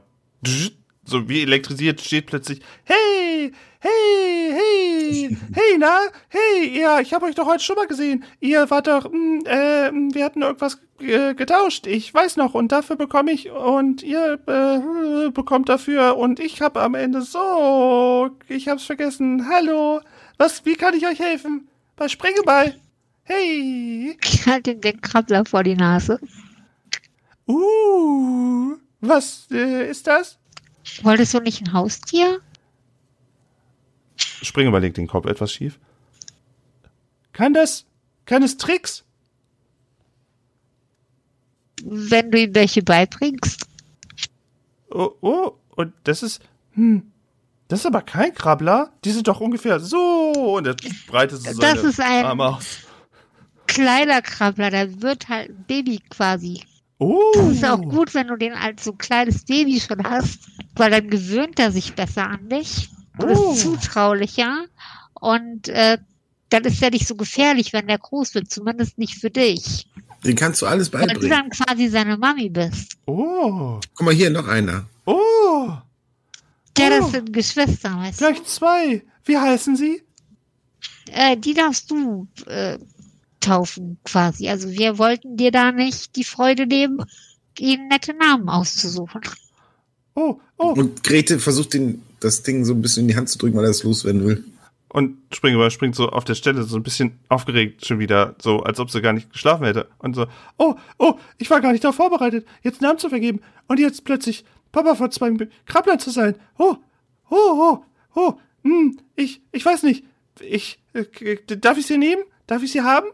[1.06, 5.98] so wie elektrisiert, steht plötzlich, hey, hey, hey, hey, na,
[6.30, 8.24] hey, ja, ich habe euch doch heute schon mal gesehen.
[8.40, 12.72] Ihr wart doch, mm, äh, mm, wir hatten irgendwas äh, getauscht, ich weiß noch, und
[12.72, 18.68] dafür bekomme ich, und ihr äh, bekommt dafür, und ich habe am Ende so, ich
[18.70, 20.00] hab's vergessen, hallo,
[20.44, 21.70] was, wie kann ich euch helfen?
[21.96, 22.80] Bei Springeball.
[23.24, 24.18] Hey.
[24.24, 26.20] Ich halte ihm den Krabbler vor die Nase.
[27.48, 30.38] Uh, was äh, ist das?
[31.02, 32.42] Wolltest du nicht ein Haustier?
[34.18, 35.80] Springeball legt den Kopf etwas schief.
[37.32, 37.86] Kann das,
[38.26, 39.06] kann es Tricks?
[41.84, 43.66] Wenn du ihm welche beibringst.
[44.90, 46.42] Oh, oh, und das ist,
[46.74, 47.13] hm,
[47.68, 48.92] das ist aber kein Krabbler.
[49.04, 50.76] Die sind doch ungefähr so, und er
[51.08, 52.66] breitet so Das seine ist ein- Arme aus.
[53.68, 56.62] Kleiner Krabbler, der wird halt ein Baby quasi.
[57.00, 57.32] Oh.
[57.36, 60.40] Das ist auch gut, wenn du den als so kleines Baby schon hast,
[60.76, 63.54] weil dann gewöhnt er sich besser an dich und Oh.
[63.54, 64.66] ist zutraulicher
[65.20, 65.98] und äh,
[66.50, 69.88] dann ist er nicht so gefährlich, wenn der groß wird, zumindest nicht für dich.
[70.24, 71.30] Den kannst du alles Weil du beibringen.
[71.32, 72.94] dann quasi seine Mami bist.
[73.08, 73.80] Oh.
[73.96, 74.86] Guck mal hier, noch einer.
[75.06, 75.72] Oh.
[76.78, 76.90] Ja, Oh.
[77.02, 78.26] das sind Geschwister, weißt du?
[78.26, 79.04] Gleich zwei.
[79.26, 80.02] Wie heißen sie?
[81.12, 82.78] Äh, die darfst du äh,
[83.40, 84.50] taufen quasi.
[84.50, 87.04] Also wir wollten dir da nicht die Freude nehmen,
[87.60, 89.22] ihnen nette Namen auszusuchen.
[90.16, 90.74] Oh, oh.
[90.74, 93.66] Und Grete versucht den, das Ding so ein bisschen in die Hand zu drücken, weil
[93.66, 94.44] er es loswerden will.
[94.90, 98.80] Und Springeball springt so auf der Stelle so ein bisschen aufgeregt schon wieder, so als
[98.80, 99.88] ob sie gar nicht geschlafen hätte.
[99.98, 103.42] Und so, oh, oh, ich war gar nicht darauf vorbereitet, jetzt Namen zu vergeben.
[103.68, 105.32] Und jetzt plötzlich Papa von zwei
[105.66, 106.36] Krabblern zu sein.
[106.58, 106.76] Oh,
[107.30, 108.34] oh, oh, oh,
[108.64, 110.04] hm, ich, ich weiß nicht.
[110.42, 111.06] Ich, äh,
[111.58, 112.24] darf ich sie nehmen?
[112.48, 113.08] Darf ich sie haben?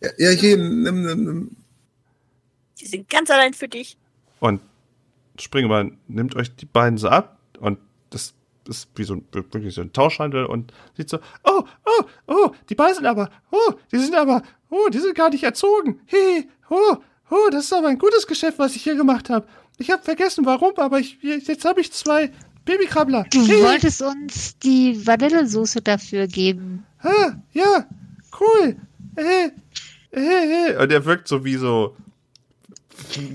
[0.00, 1.56] Ja, ja hier, nimm, nimm, nimm.
[2.80, 3.98] Die sind ganz allein für dich.
[4.38, 4.60] Und
[5.38, 7.78] Springeball nimmt euch die beiden so ab und
[8.10, 8.34] das
[8.68, 12.76] ist wie so ein, wirklich so ein Tauschhandel und sieht so, oh, oh, oh, die
[12.76, 16.00] beiden sind aber, oh, die sind aber, oh, die sind gar nicht erzogen.
[16.06, 16.96] Hey, oh,
[17.30, 19.48] oh, das ist aber ein gutes Geschäft, was ich hier gemacht habe.
[19.78, 22.30] Ich habe vergessen, warum, aber ich, jetzt habe ich zwei
[22.64, 23.24] Babykrabbler.
[23.30, 26.84] Du Hey, wolltest uns die Vanillesoße dafür geben.
[27.00, 27.86] ah, ja,
[28.40, 28.76] cool.
[29.16, 29.50] Hey,
[30.12, 30.76] hey, hey.
[30.82, 31.96] Und er wirkt so wie so,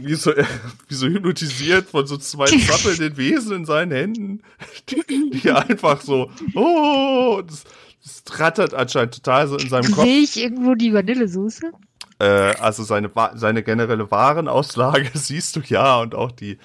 [0.02, 0.32] wie so,
[0.90, 4.42] wie so hypnotisiert von so zwei zappelnden Wesen in seinen Händen,
[4.90, 5.02] die,
[5.32, 7.64] die einfach so, oh, das,
[8.04, 10.04] das rattert anscheinend total so in seinem Kopf.
[10.04, 11.72] Sehe ich irgendwo die Vanillesoße?
[12.20, 16.58] Äh, also seine, seine generelle Warenauslage siehst du ja und auch die,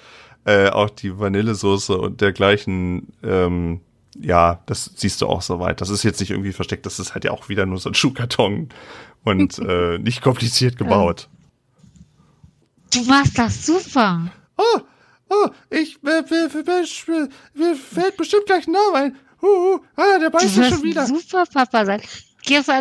[0.45, 3.81] äh, auch die Vanillesoße und dergleichen, ähm,
[4.17, 5.81] ja, das siehst du auch soweit.
[5.81, 7.95] Das ist jetzt nicht irgendwie versteckt, das ist halt ja auch wieder nur so ein
[7.95, 8.69] Schuhkarton
[9.23, 11.29] und äh, nicht kompliziert gebaut.
[12.93, 14.31] Du machst das super.
[14.57, 14.79] Oh,
[15.29, 19.15] oh, ich, mir, mir, mir, mir fällt bestimmt gleich ein Name ein.
[19.41, 21.05] Uh, uh, ah, der Du beißt wirst schon wieder.
[21.05, 22.01] super Papa sein.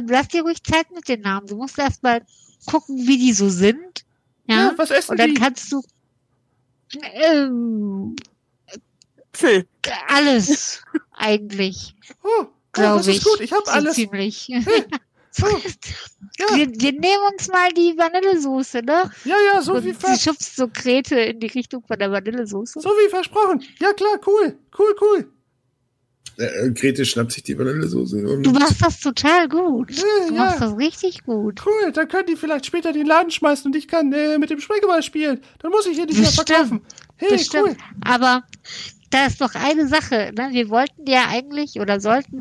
[0.09, 1.47] Lass dir ruhig Zeit mit den Namen.
[1.47, 2.23] Du musst erst mal
[2.67, 4.05] gucken, wie die so sind.
[4.47, 4.69] Ja.
[4.69, 5.41] Ja, was essen Und dann die?
[5.41, 5.83] kannst du
[7.13, 8.17] ähm,
[9.33, 9.67] Phil.
[10.09, 13.19] alles eigentlich, Oh, oh glaube das ich.
[13.19, 13.95] ist gut, ich hab so alles.
[13.95, 14.49] Ziemlich.
[14.51, 15.47] Oh,
[16.39, 19.11] ja, Wir, wir nehmen uns mal die Vanillesoße, ne?
[19.25, 22.11] ja, ja, so Und wie, sie ver schubst so Grete in die Richtung von der
[22.11, 22.81] Vanillesoße.
[22.81, 23.63] so wie versprochen.
[23.79, 25.33] Ja, klar, cool, cool, cool.
[26.39, 29.91] Äh, Grete schnappt sich die Vanillesoße Du machst das total gut.
[29.91, 30.45] Ja, Du ja.
[30.45, 31.61] machst das richtig gut.
[31.67, 34.61] Cool, dann können die vielleicht später den Laden schmeißen und ich kann äh, mit dem
[34.61, 35.41] Springball spielen.
[35.61, 36.81] Dann muss ich hier nicht mehr verkaufen.
[37.17, 37.71] Hey, Bestimmt.
[37.71, 37.77] cool.
[38.05, 38.45] Aber
[39.11, 40.33] da ist doch eine Sache.
[40.37, 40.51] Ne?
[40.53, 42.41] Wir wollten dir eigentlich oder sollten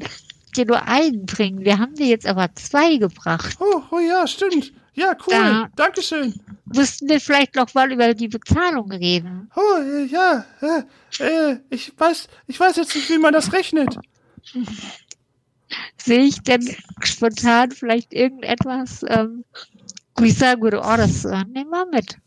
[0.55, 1.65] dir nur einen bringen.
[1.65, 3.57] Wir haben dir jetzt aber zwei gebracht.
[3.59, 4.71] Oh, oh ja, stimmt.
[4.97, 5.33] Ja, cool.
[5.33, 5.69] Da.
[5.75, 6.33] Dankeschön.
[6.65, 9.49] Müssten wir vielleicht noch mal über die Bezahlung reden?
[9.55, 13.95] Oh, äh, ja, äh, äh, ich weiß, ich weiß jetzt nicht, wie man das rechnet.
[16.01, 19.45] Sehe ich denn spontan vielleicht irgendetwas, ähm,
[20.15, 22.17] wo ich sagen würde, oh, das äh, nehmen wir mit.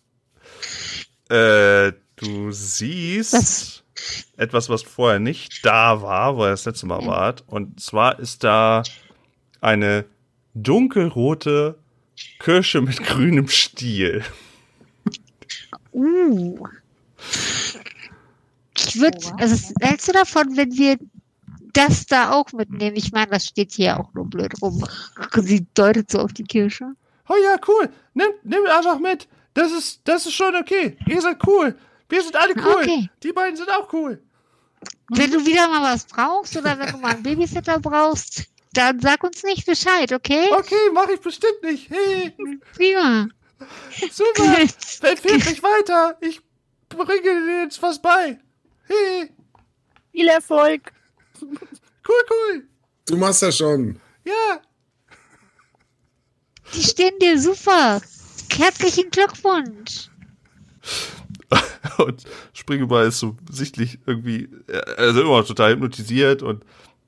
[1.28, 3.82] Äh, du siehst Was?
[4.36, 7.42] etwas, was vorher nicht da war, wo ihr das letzte Mal wart.
[7.48, 8.84] Und zwar ist da
[9.60, 10.04] eine
[10.54, 11.79] dunkelrote
[12.38, 14.24] Kirsche mit grünem Stiel.
[15.92, 16.66] Uh.
[18.76, 20.96] Ich würde, also was hältst du davon, wenn wir
[21.72, 22.96] das da auch mitnehmen?
[22.96, 24.84] Ich meine, das steht hier auch nur blöd rum.
[25.36, 26.92] Sie deutet so auf die Kirsche.
[27.28, 27.88] Oh ja, cool.
[28.14, 29.28] Nimm, nimm einfach mit.
[29.54, 30.96] Das ist, das ist schon okay.
[31.06, 31.76] Ihr seid cool.
[32.08, 32.82] Wir sind alle cool.
[32.82, 33.10] Okay.
[33.22, 34.20] Die beiden sind auch cool.
[35.10, 39.22] Wenn du wieder mal was brauchst oder wenn du mal einen Babysitter brauchst, dann sag
[39.24, 40.48] uns nicht Bescheid, okay?
[40.52, 41.90] Okay, mache ich bestimmt nicht.
[41.90, 42.32] Hey,
[42.74, 43.28] Prima.
[44.12, 44.58] super.
[45.08, 46.16] Empfehlt mich weiter.
[46.20, 46.40] Ich
[46.88, 48.38] bringe dir jetzt was bei.
[48.84, 49.30] Hey,
[50.12, 50.92] Viel Erfolg.
[51.42, 51.56] cool,
[52.30, 52.68] cool.
[53.06, 54.00] du machst das schon.
[54.24, 54.60] Ja.
[56.74, 58.00] Die stehen dir super.
[58.56, 60.08] Herzlichen Glückwunsch.
[61.98, 66.64] Und Springeball ist so sichtlich irgendwie, äh, also immer total hypnotisiert und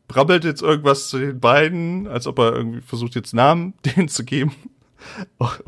[0.09, 4.25] brabbelt jetzt irgendwas zu den beiden, als ob er irgendwie versucht, jetzt Namen denen zu
[4.25, 4.55] geben.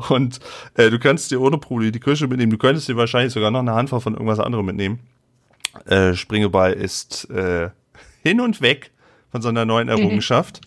[0.09, 0.39] Und
[0.75, 2.51] äh, du kannst dir ohne Probleme die Kirsche mitnehmen.
[2.51, 4.99] Du könntest dir wahrscheinlich sogar noch eine Handvoll von irgendwas anderem mitnehmen.
[5.85, 7.69] Äh, Springeball ist äh,
[8.23, 8.91] hin und weg
[9.31, 10.61] von seiner neuen Errungenschaft.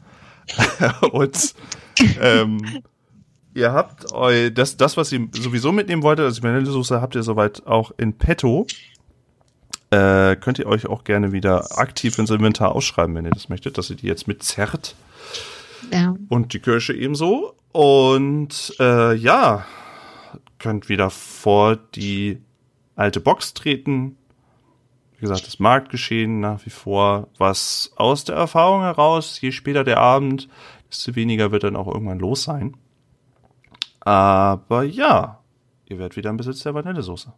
[1.12, 1.54] und
[2.20, 2.83] ähm,
[3.54, 7.66] ihr habt eu, das, das, was ihr sowieso mitnehmen wolltet, also Vanillesoße, habt ihr soweit
[7.66, 8.66] auch in petto.
[9.90, 13.79] Äh, könnt ihr euch auch gerne wieder aktiv ins Inventar ausschreiben, wenn ihr das möchtet,
[13.79, 14.94] dass ihr die jetzt mitzerrt.
[15.92, 16.14] Ja.
[16.29, 17.55] Und die Kirsche ebenso.
[17.72, 19.64] Und äh, ja,
[20.59, 22.38] könnt wieder vor die
[22.96, 24.16] alte Box treten.
[25.16, 29.98] Wie gesagt, das Marktgeschehen nach wie vor, was aus der Erfahrung heraus, je später der
[29.98, 30.48] Abend,
[30.90, 32.77] desto weniger wird dann auch irgendwann los sein.
[34.01, 35.40] Aber ja,
[35.87, 37.33] ihr werdet wieder im Besitz der Vanillesoße.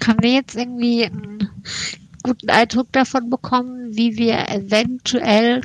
[0.00, 1.48] Können wir jetzt irgendwie einen
[2.22, 5.60] guten Eindruck davon bekommen, wie wir eventuell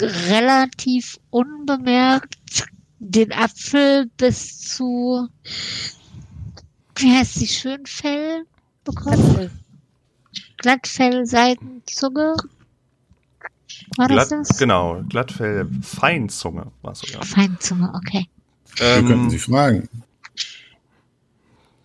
[0.00, 2.36] relativ unbemerkt
[3.00, 5.28] den Apfel bis zu,
[6.96, 8.44] wie heißt die, Schönfell
[8.84, 9.50] bekommen?
[10.58, 12.36] Glattfell, Seitenzunge?
[13.96, 14.58] War das Glatt, das?
[14.58, 17.24] genau, Glattfell, Feinzunge war es sogar.
[17.24, 18.26] Feinzunge, okay.
[18.76, 19.88] Wir könnten Ähm, Sie fragen.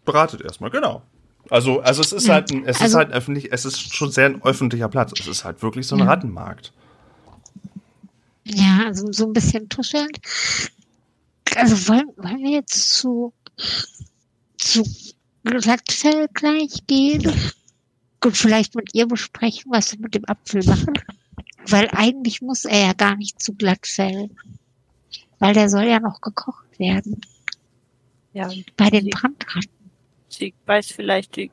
[0.06, 1.04] beratet erstmal, genau.
[1.54, 4.26] Also, also es ist halt ein, es ist also- halt öffentlich, es ist schon sehr
[4.26, 5.14] ein öffentlicher Platz.
[5.20, 6.06] Es ist halt wirklich so ein Ja.
[6.06, 6.74] Rattenmarkt.
[8.44, 10.18] Ja, also so ein bisschen tuschelnd.
[11.56, 13.34] Also wollen, wollen wir jetzt zu,
[14.58, 14.84] zu
[15.44, 17.32] Glattfell gleich gehen
[18.24, 20.94] und vielleicht mit ihr besprechen, was wir mit dem Apfel machen?
[21.68, 24.32] Weil eigentlich muss er ja gar nicht zu Glattfell.
[25.38, 27.22] Weil der soll ja noch gekocht werden.
[28.34, 29.70] Ja, und Bei den Brandratten.
[30.34, 31.52] Sie weiß vielleicht, die,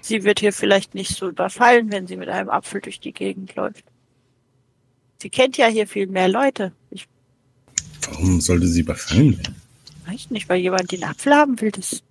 [0.00, 3.54] sie wird hier vielleicht nicht so überfallen, wenn sie mit einem Apfel durch die Gegend
[3.56, 3.84] läuft.
[5.20, 6.72] Sie kennt ja hier viel mehr Leute.
[6.90, 7.08] Ich
[8.06, 9.54] Warum sollte sie überfallen werden?
[10.06, 11.70] weiß nicht, weil jemand den Apfel haben will.
[11.70, 12.02] Das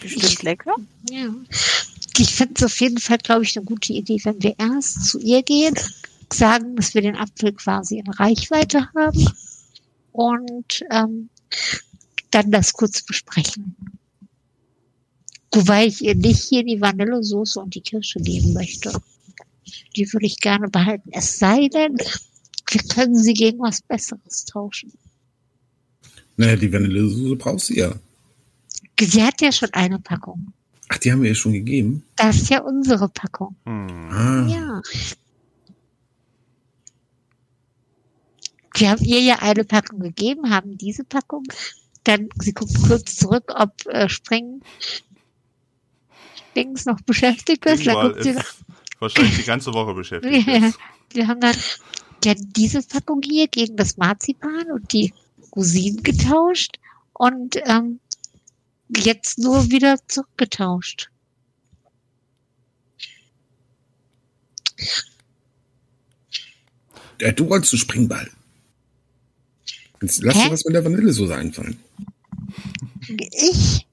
[0.00, 0.74] Bestimmt lecker.
[1.10, 1.34] Ja.
[2.16, 5.18] Ich finde es auf jeden Fall, glaube ich, eine gute Idee, wenn wir erst zu
[5.18, 5.74] ihr gehen,
[6.32, 9.30] sagen, dass wir den Apfel quasi in Reichweite haben
[10.12, 11.28] und ähm,
[12.30, 13.76] dann das kurz besprechen.
[15.52, 18.92] Wobei ich ihr nicht hier die Vanillesoße und die Kirsche geben möchte.
[19.96, 21.10] Die würde ich gerne behalten.
[21.12, 21.96] Es sei denn,
[22.70, 24.92] wir können sie gegen was Besseres tauschen.
[26.36, 27.94] Naja, die Vanillesoße brauchst du ja.
[29.00, 30.52] Sie hat ja schon eine Packung.
[30.88, 32.04] Ach, die haben wir ja schon gegeben.
[32.16, 33.56] Das ist ja unsere Packung.
[33.64, 34.10] Hm.
[34.10, 34.82] Ah, Ja.
[38.74, 41.44] Wir haben ihr ja eine Packung gegeben, haben diese Packung.
[42.04, 44.60] Dann, sie guckt kurz zurück, ob äh, Spring
[46.56, 47.86] Dings noch beschäftigt ist.
[47.86, 48.64] Dann guckt sie, ist
[48.98, 50.46] wahrscheinlich die ganze Woche beschäftigt.
[50.48, 50.72] Ja.
[51.12, 51.56] wir haben dann
[52.24, 55.12] ja, diese Packung hier gegen das Marzipan und die
[55.54, 56.78] Rosinen getauscht
[57.12, 58.00] und ähm,
[58.88, 61.10] jetzt nur wieder zurückgetauscht.
[67.20, 68.30] ja, du wolltest zu Springball.
[70.02, 70.44] Jetzt lass Hä?
[70.44, 71.78] dir was mit der Vanillesoße einfallen.
[73.32, 73.86] Ich?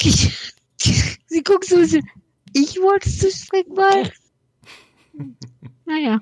[0.00, 0.30] ich
[1.28, 2.08] sie guckt so, ein bisschen,
[2.52, 4.10] ich wollte zu Springball.
[5.84, 6.20] Naja.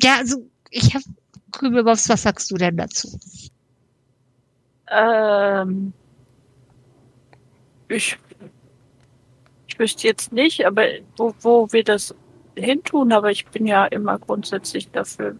[0.00, 1.04] Ja, also ich habe
[1.52, 3.18] Krümelbops, was sagst du denn dazu?
[4.90, 5.92] Ähm,
[7.88, 8.18] ich,
[9.66, 10.84] ich wüsste jetzt nicht, aber
[11.16, 12.14] wo, wo wir das
[12.56, 15.36] hintun, aber ich bin ja immer grundsätzlich dafür.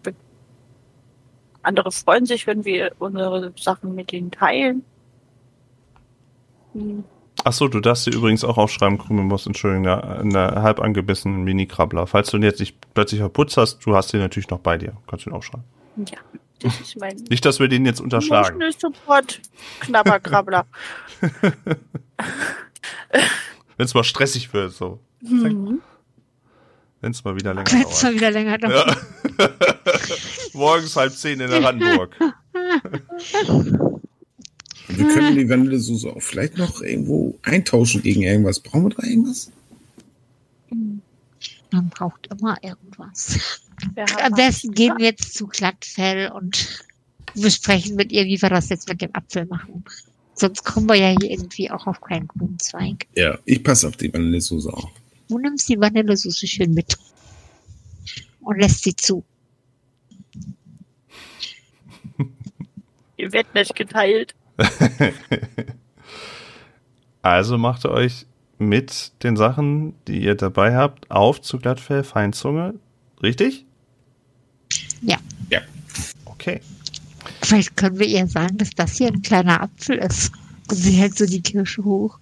[1.61, 4.83] Andere freuen sich, wenn wir unsere Sachen mit ihnen teilen.
[6.73, 7.03] Hm,
[7.47, 12.07] Ach so, du darfst dir übrigens auch aufschreiben, Krümelmoss, Entschuldigung, der halb angebissenen Mini-Krabbler.
[12.07, 14.97] Falls du ihn jetzt nicht plötzlich verputzt hast, du hast den natürlich noch bei dir.
[15.05, 15.63] Kannst du ihn aufschreiben.
[15.95, 16.17] Ja,
[16.59, 18.59] das ist mein Nicht, dass wir den jetzt unterschlagen.
[18.75, 19.41] Support
[19.81, 20.65] Knabberkrabbler.
[23.77, 24.99] Wenn es mal stressig wird, so.
[25.21, 25.81] Mhm.
[27.01, 28.15] Wenn es mal wieder länger Wenn es mal dauert.
[28.15, 28.97] wieder länger dauert.
[29.37, 29.49] Ja.
[30.53, 32.15] Morgens halb zehn in der Randburg.
[34.97, 38.59] Wir können die Vanillesoße auch vielleicht noch irgendwo eintauschen gegen irgendwas.
[38.59, 39.51] Brauchen wir da irgendwas?
[41.71, 43.61] Man braucht immer irgendwas.
[44.23, 46.83] Am besten gehen wir jetzt zu Glattfell und
[47.35, 49.83] besprechen mit ihr, wie wir das jetzt mit dem Apfel machen.
[50.35, 53.07] Sonst kommen wir ja hier irgendwie auch auf keinen grünen Zweig.
[53.15, 54.89] Ja, ich passe auf die Vanillesoße auf.
[55.27, 56.97] Du nimmst die Vanillesoße schön mit
[58.41, 59.23] und lässt sie zu.
[63.17, 64.35] Ihr werdet nicht geteilt.
[67.25, 68.27] Also macht ihr euch
[68.59, 72.75] mit den Sachen, die ihr dabei habt, auf zu Glattfell Feinzunge.
[73.23, 73.65] Richtig?
[75.01, 75.17] Ja.
[75.49, 75.61] Ja.
[76.25, 76.61] Okay.
[77.41, 80.33] Vielleicht können wir ihr sagen, dass das hier ein kleiner Apfel ist.
[80.69, 82.19] Und sie hält so die Kirsche hoch.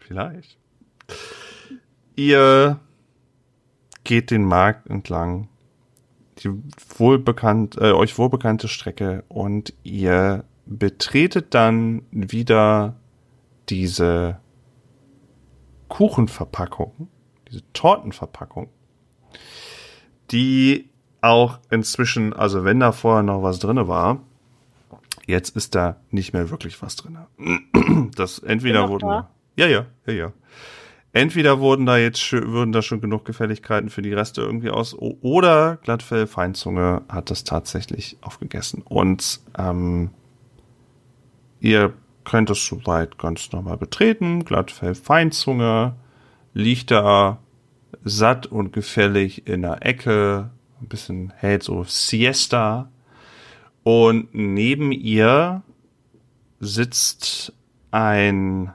[0.00, 0.58] Vielleicht.
[2.16, 2.80] Ihr
[4.02, 5.46] geht den Markt entlang,
[6.42, 6.50] die
[6.96, 12.96] wohlbekannt, äh, euch wohlbekannte Strecke und ihr betretet dann wieder
[13.68, 14.38] diese
[15.88, 17.08] Kuchenverpackung,
[17.50, 18.68] diese Tortenverpackung,
[20.30, 20.88] die
[21.20, 24.20] auch inzwischen, also wenn da vorher noch was drinne war,
[25.26, 27.26] jetzt ist da nicht mehr wirklich was drinne.
[28.14, 29.30] Das entweder wurden da?
[29.56, 30.32] ja, ja, ja, ja.
[31.12, 35.78] Entweder wurden da jetzt würden da schon genug Gefälligkeiten für die Reste irgendwie aus, oder
[35.82, 38.82] Glattfell Feinzunge hat das tatsächlich aufgegessen.
[38.82, 40.10] Und ähm,
[41.58, 41.94] ihr
[42.24, 44.44] könnt es soweit ganz normal betreten.
[44.44, 45.96] Glattfell Feinzunge
[46.54, 47.38] liegt da
[48.04, 52.88] satt und gefällig in der Ecke, ein bisschen hält so Siesta.
[53.82, 55.62] Und neben ihr
[56.60, 57.52] sitzt
[57.90, 58.72] ein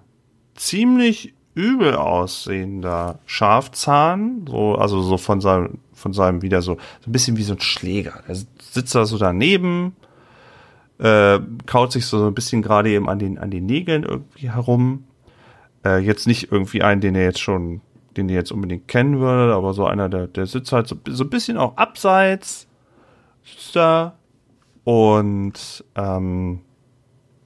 [0.56, 7.12] ziemlich übel aussehender Schafzahn, so, also so von seinem, von seinem wieder so, so ein
[7.14, 8.22] bisschen wie so ein Schläger.
[8.28, 9.96] Er sitzt da so daneben,
[11.00, 15.06] äh, kaut sich so ein bisschen gerade eben an den, an den Nägeln irgendwie herum.
[15.86, 17.82] Äh, jetzt nicht irgendwie einen, den er jetzt schon,
[18.18, 21.24] den ihr jetzt unbedingt kennen würdet, aber so einer, der, der sitzt halt so, so
[21.24, 22.68] ein bisschen auch abseits,
[23.44, 24.18] sitzt da
[24.84, 26.62] und ähm,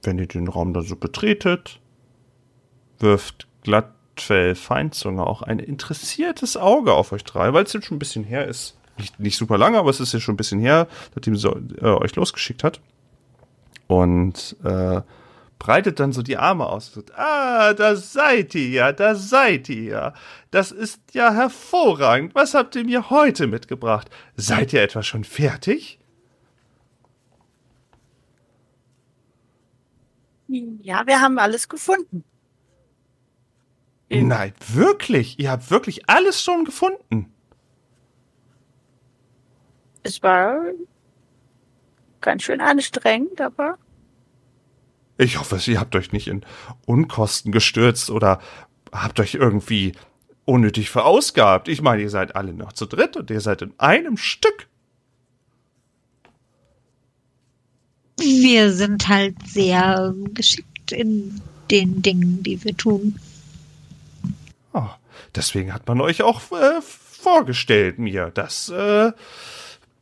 [0.02, 1.80] wenn ihr den Raum dann so betretet,
[2.98, 3.46] wirft
[4.20, 8.24] Glattfell Feinzunge auch ein interessiertes Auge auf euch drei, weil es jetzt schon ein bisschen
[8.24, 8.76] her ist.
[8.98, 11.86] Nicht, nicht super lange, aber es ist ja schon ein bisschen her, nachdem sie äh,
[11.86, 12.80] euch losgeschickt hat.
[13.86, 15.00] Und äh,
[15.58, 16.96] breitet dann so die Arme aus.
[16.96, 20.14] und ah, da seid ihr ja, da seid ihr ja.
[20.50, 22.34] Das ist ja hervorragend.
[22.34, 24.10] Was habt ihr mir heute mitgebracht?
[24.36, 25.98] Seid ihr etwa schon fertig?
[30.48, 32.24] Ja, wir haben alles gefunden.
[34.12, 35.38] Nein, wirklich?
[35.38, 37.32] Ihr habt wirklich alles schon gefunden?
[40.02, 40.60] Es war
[42.20, 43.78] ganz schön anstrengend, aber
[45.18, 46.44] Ich hoffe, ihr habt euch nicht in
[46.86, 48.40] Unkosten gestürzt oder
[48.92, 49.92] habt euch irgendwie
[50.46, 51.68] unnötig verausgabt.
[51.68, 54.68] Ich meine, ihr seid alle noch zu dritt und ihr seid in einem Stück.
[58.18, 61.40] Wir sind halt sehr geschickt in
[61.70, 63.18] den Dingen, die wir tun.
[64.72, 64.88] Oh,
[65.34, 68.30] deswegen hat man euch auch äh, vorgestellt mir.
[68.32, 69.12] Das, äh,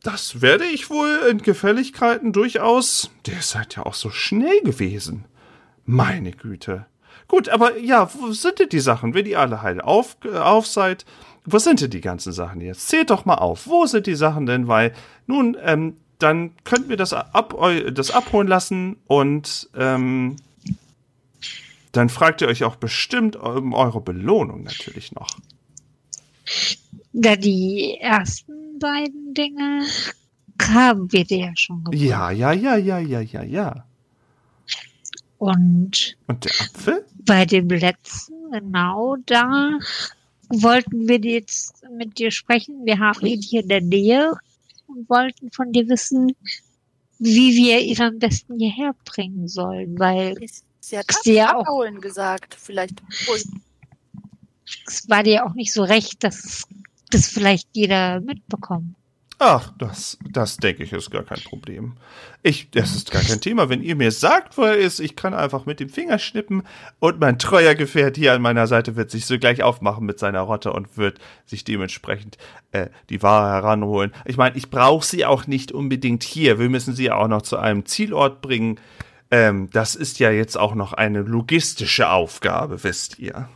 [0.03, 3.11] das werde ich wohl in Gefälligkeiten durchaus.
[3.25, 5.25] Der seid ja auch so schnell gewesen.
[5.85, 6.85] Meine Güte.
[7.27, 10.67] Gut, aber ja, wo sind denn die Sachen, wenn ihr alle heil auf, äh, auf
[10.67, 11.05] seid?
[11.45, 12.87] Wo sind denn die ganzen Sachen jetzt?
[12.87, 13.67] Zählt doch mal auf.
[13.67, 14.67] Wo sind die Sachen denn?
[14.67, 14.93] Weil,
[15.25, 17.55] nun, ähm, dann könnten wir das, ab,
[17.93, 20.35] das abholen lassen und ähm,
[21.91, 25.41] dann fragt ihr euch auch bestimmt um eure Belohnung natürlich noch.
[27.13, 29.83] Da die ersten beiden Dinge
[30.61, 32.01] haben wir dir ja schon gebracht.
[32.01, 33.85] Ja, ja, ja, ja, ja, ja, ja.
[35.37, 37.05] Und Und der Apfel?
[37.13, 39.79] bei dem letzten, genau da,
[40.49, 42.85] wollten wir jetzt mit dir sprechen.
[42.85, 44.33] Wir haben ihn hier in der Nähe
[44.87, 46.33] und wollten von dir wissen,
[47.19, 50.35] wie wir ihn am besten hierher bringen sollen, weil
[50.89, 52.55] sie hat auch- abholen gesagt.
[52.59, 53.01] Vielleicht.
[54.87, 56.63] es war dir auch nicht so recht, dass
[57.11, 58.95] das vielleicht jeder mitbekommt.
[59.41, 61.93] Ach, das, das denke ich ist gar kein Problem.
[62.43, 63.69] Ich, das ist gar kein Thema.
[63.69, 66.63] Wenn ihr mir sagt, wo er ist, ich kann einfach mit dem Finger schnippen
[66.99, 70.73] und mein treuer Gefährt hier an meiner Seite wird sich sogleich aufmachen mit seiner Rotte
[70.73, 72.37] und wird sich dementsprechend
[72.73, 74.11] äh, die Ware heranholen.
[74.25, 76.59] Ich meine, ich brauche sie auch nicht unbedingt hier.
[76.59, 78.77] Wir müssen sie auch noch zu einem Zielort bringen.
[79.31, 83.47] Ähm, das ist ja jetzt auch noch eine logistische Aufgabe, wisst ihr.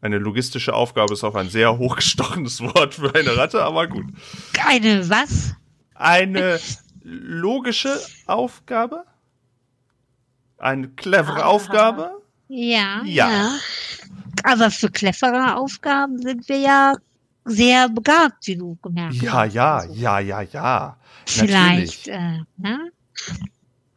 [0.00, 4.06] Eine logistische Aufgabe ist auch ein sehr hochgestochenes Wort für eine Ratte, aber gut.
[4.64, 5.54] Eine was?
[5.94, 6.60] Eine
[7.02, 9.04] logische Aufgabe?
[10.58, 11.46] Eine clevere Ah.
[11.46, 12.10] Aufgabe?
[12.48, 13.28] Ja, Ja.
[13.30, 13.50] ja.
[14.44, 16.94] Aber für clevere Aufgaben sind wir ja
[17.48, 19.54] sehr begabt, wie du gemerkt Ja, hast.
[19.54, 20.96] ja, Also ja, ja, ja.
[21.26, 22.90] Vielleicht, äh, ne?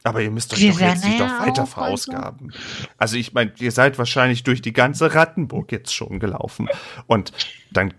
[0.03, 2.51] Aber ihr müsst euch Wir doch jetzt nicht ja weiter verausgaben.
[2.97, 6.67] Also ich meine, ihr seid wahrscheinlich durch die ganze Rattenburg jetzt schon gelaufen.
[7.05, 7.31] Und
[7.71, 7.93] dann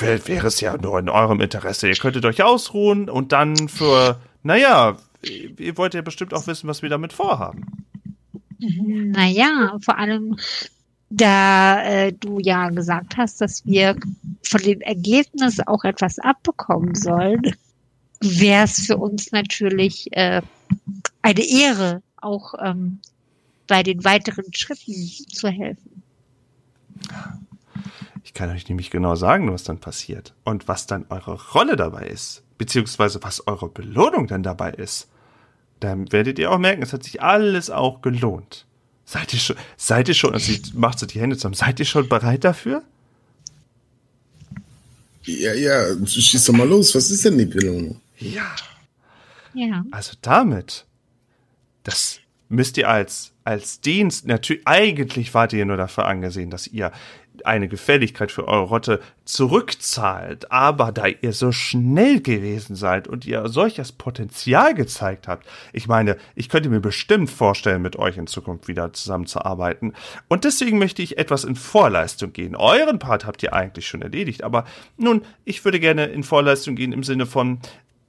[0.00, 1.88] wär- wäre es ja nur in eurem Interesse.
[1.88, 6.82] Ihr könntet euch ausruhen und dann für, naja, ihr wollt ja bestimmt auch wissen, was
[6.82, 7.86] wir damit vorhaben.
[8.58, 10.36] Naja, vor allem,
[11.14, 13.96] da äh, du ja gesagt hast, dass wir
[14.42, 17.42] von dem Ergebnis auch etwas abbekommen sollen,
[18.20, 20.40] wäre es für uns natürlich äh,
[21.20, 23.00] eine Ehre, auch ähm,
[23.66, 24.94] bei den weiteren Schritten
[25.28, 26.02] zu helfen.
[28.24, 32.06] Ich kann euch nämlich genau sagen, was dann passiert und was dann eure Rolle dabei
[32.06, 35.10] ist, beziehungsweise was eure Belohnung dann dabei ist.
[35.80, 38.66] Dann werdet ihr auch merken, es hat sich alles auch gelohnt.
[39.12, 41.84] Seid ihr schon, seid ihr schon, also sie macht so die Hände zusammen, seid ihr
[41.84, 42.82] schon bereit dafür?
[45.24, 46.94] Ja, ja, schieß doch mal los.
[46.94, 48.00] Was ist denn die Belohnung?
[48.18, 48.56] Ja.
[49.52, 49.84] Ja.
[49.90, 50.86] Also damit,
[51.82, 56.90] das müsst ihr als, als Dienst, natürlich, eigentlich wart ihr nur dafür angesehen, dass ihr
[57.44, 60.50] eine Gefälligkeit für eure Rotte zurückzahlt.
[60.52, 66.16] Aber da ihr so schnell gewesen seid und ihr solches Potenzial gezeigt habt, ich meine,
[66.34, 69.94] ich könnte mir bestimmt vorstellen, mit euch in Zukunft wieder zusammenzuarbeiten.
[70.28, 72.56] Und deswegen möchte ich etwas in Vorleistung gehen.
[72.56, 74.64] Euren Part habt ihr eigentlich schon erledigt, aber
[74.96, 77.58] nun, ich würde gerne in Vorleistung gehen im Sinne von,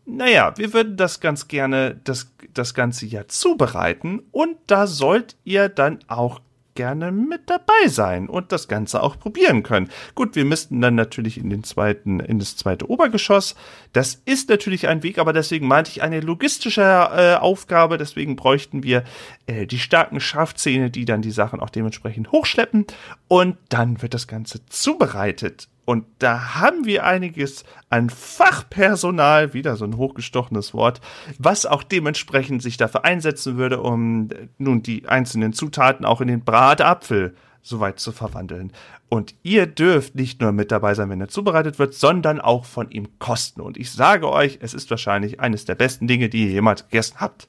[0.05, 5.69] naja, wir würden das ganz gerne, das, das Ganze ja zubereiten und da sollt ihr
[5.69, 6.41] dann auch
[6.76, 9.89] gerne mit dabei sein und das Ganze auch probieren können.
[10.15, 13.55] Gut, wir müssten dann natürlich in den zweiten, in das zweite Obergeschoss.
[13.91, 17.97] Das ist natürlich ein Weg, aber deswegen meinte ich eine logistische äh, Aufgabe.
[17.97, 19.03] Deswegen bräuchten wir
[19.47, 22.86] äh, die starken Schafzähne, die dann die Sachen auch dementsprechend hochschleppen
[23.28, 25.67] und dann wird das Ganze zubereitet.
[25.86, 31.01] Und da haben wir einiges an Fachpersonal, wieder so ein hochgestochenes Wort,
[31.38, 36.29] was auch dementsprechend sich dafür einsetzen würde, um äh, nun die einzelnen Zutaten auch in
[36.29, 38.71] den Bratapfel soweit zu verwandeln.
[39.09, 42.89] Und ihr dürft nicht nur mit dabei sein, wenn er zubereitet wird, sondern auch von
[42.89, 43.61] ihm kosten.
[43.61, 47.17] Und ich sage euch, es ist wahrscheinlich eines der besten Dinge, die ihr jemals gegessen
[47.19, 47.47] habt.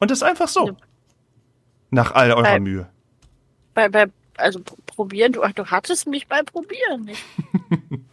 [0.00, 0.76] Und das ist einfach so.
[1.90, 2.88] Nach all eurer Bei- Mühe.
[3.74, 4.60] Bei, bei, also
[4.98, 7.22] probieren, du, du hattest mich bei Probieren nicht.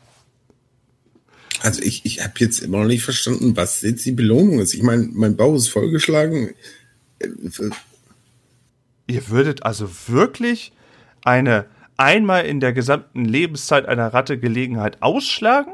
[1.61, 4.75] Also ich, ich habe jetzt immer noch nicht verstanden, was jetzt die Belohnung ist.
[4.75, 6.53] Ich meine, mein Bauch ist vollgeschlagen.
[9.07, 10.73] Ihr würdet also wirklich
[11.23, 11.65] eine
[11.97, 15.73] einmal in der gesamten Lebenszeit einer Ratte Gelegenheit ausschlagen,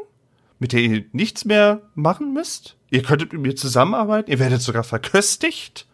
[0.59, 2.77] mit der ihr nichts mehr machen müsst?
[2.89, 5.87] Ihr könntet mit mir zusammenarbeiten, ihr werdet sogar verköstigt.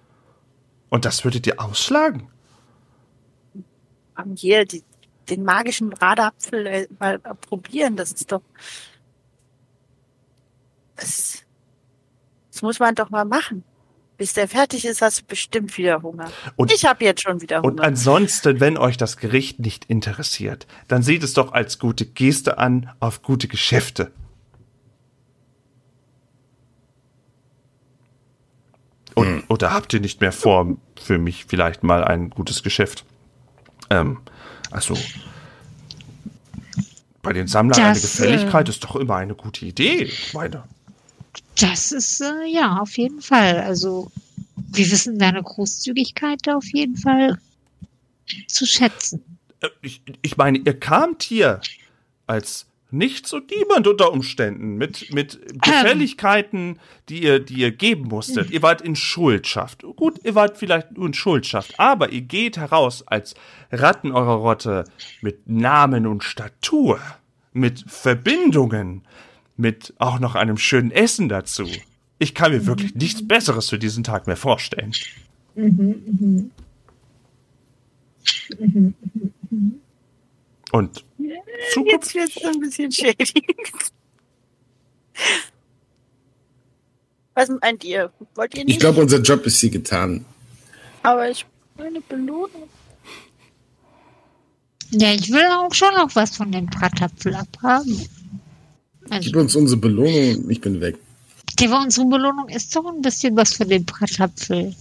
[0.89, 2.27] Und das würdet ihr ausschlagen?
[4.15, 4.83] Haben hier die,
[5.29, 8.41] den magischen Bratapfel äh, mal probieren, das ist doch.
[10.95, 11.43] Das,
[12.51, 13.63] das muss man doch mal machen.
[14.17, 16.31] Bis der fertig ist, hast du bestimmt wieder Hunger.
[16.55, 17.83] Und- ich habe jetzt schon wieder Und Hunger.
[17.83, 22.91] ansonsten, wenn euch das Gericht nicht interessiert, dann seht es doch als gute Geste an
[22.99, 24.11] auf gute Geschäfte.
[29.13, 33.03] Und, Oder habt ihr nicht mehr vor, für mich vielleicht mal ein gutes Geschäft?
[33.89, 34.19] Ähm,
[34.71, 34.97] also,
[37.21, 40.63] bei den Sammlern eine Das, Gefälligkeit äh, ist doch immer eine gute Idee, ich meine.
[41.59, 43.59] Das ist äh, ja auf jeden Fall.
[43.59, 44.11] Also
[44.55, 47.37] wir wissen deine Großzügigkeit auf jeden Fall
[48.47, 49.23] zu schätzen.
[49.61, 51.61] Äh, Ich, ich meine, ihr kamt hier
[52.27, 56.79] als nichts und niemand unter Umständen mit, mit Gefälligkeiten,
[57.09, 58.49] die ihr, die ihr geben musstet.
[58.49, 59.83] Ihr wart in Schuldschaft.
[59.95, 63.35] Gut, ihr wart vielleicht nur in Schuldschaft, aber ihr geht heraus als
[63.71, 64.85] Ratten eurer Rotte
[65.21, 66.99] mit Namen und Statur,
[67.53, 69.03] mit Verbindungen,
[69.57, 71.67] mit auch noch einem schönen Essen dazu.
[72.19, 74.93] Ich kann mir wirklich nichts Besseres für diesen Tag mehr vorstellen.
[80.77, 81.03] Und
[81.73, 83.43] Zukunft Jetzt wird es ein bisschen shady.
[87.33, 88.11] Was meint ihr?
[88.35, 88.75] Wollt ihr nicht?
[88.75, 90.23] ich glaube, unser Job ist hier getan.
[91.01, 91.45] Aber ich
[91.79, 92.69] eine Belohnung.
[94.91, 98.07] Ja, ich will auch schon noch was von dem Bratapfel abhaben.
[99.09, 100.97] Also, Gib uns unsere Belohnung und ich bin weg.
[101.59, 104.75] die unsere Belohnung ist doch ein bisschen was von dem Bratapfel.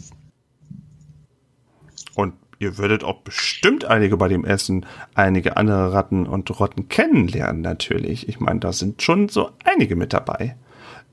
[2.15, 7.63] Und ihr würdet auch bestimmt einige bei dem Essen, einige andere Ratten und Rotten kennenlernen,
[7.63, 8.29] natürlich.
[8.29, 10.57] Ich meine, da sind schon so einige mit dabei.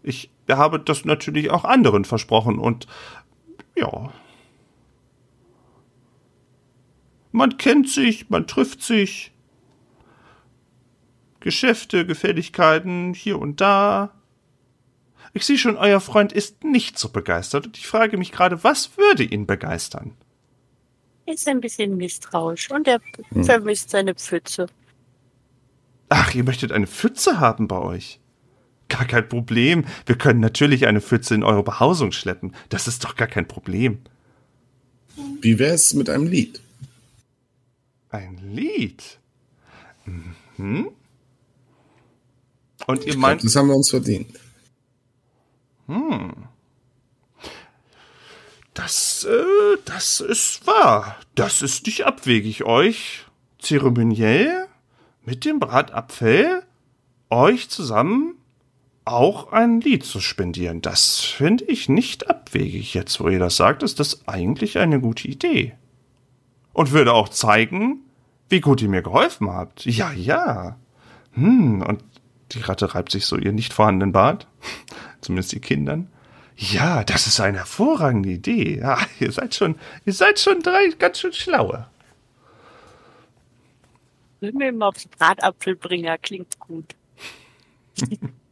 [0.04, 2.88] Ich habe das natürlich auch anderen versprochen und
[3.76, 4.12] ja.
[7.32, 9.32] Man kennt sich, man trifft sich.
[11.40, 14.12] Geschäfte, Gefälligkeiten hier und da.
[15.34, 18.98] Ich sehe schon, euer Freund ist nicht so begeistert und ich frage mich gerade, was
[18.98, 20.16] würde ihn begeistern?
[21.26, 23.00] Ist ein bisschen misstrauisch und er
[23.44, 24.68] vermisst seine Pfütze.
[26.10, 28.20] Ach, ihr möchtet eine Pfütze haben bei euch?
[28.90, 29.86] Gar kein Problem.
[30.06, 32.54] Wir können natürlich eine Pfütze in eure Behausung schleppen.
[32.70, 34.00] Das ist doch gar kein Problem.
[35.42, 36.62] Wie wär's mit einem Lied?
[38.10, 39.20] Ein Lied.
[40.58, 40.90] Mhm.
[42.86, 44.28] Und ihr Ich glaub, meint, das haben wir uns verdient.
[48.74, 51.18] Das, äh, das ist wahr.
[51.36, 53.26] Das ist nicht abwegig, euch
[53.60, 54.68] zeremoniell
[55.24, 56.64] mit dem Bratapfel
[57.30, 58.36] euch zusammen
[59.06, 60.82] auch ein Lied zu spendieren.
[60.82, 62.94] Das finde ich nicht abwegig.
[62.94, 65.74] Jetzt, wo ihr das sagt, ist das eigentlich eine gute Idee.
[66.72, 68.00] Und würde auch zeigen,
[68.50, 69.86] wie gut ihr mir geholfen habt.
[69.86, 70.78] Ja, ja.
[71.34, 72.04] Hm, und
[72.52, 74.48] die Ratte reibt sich so ihr nicht vorhandenen Bart.
[75.22, 76.08] Zumindest die Kindern.
[76.58, 78.80] Ja, das ist eine hervorragende Idee.
[78.80, 79.76] Ja, ihr seid schon,
[80.06, 81.88] ihr seid schon drei ganz schön schlaue.
[84.42, 86.96] Mir immer aufs Bratapfelbringer, klingt gut.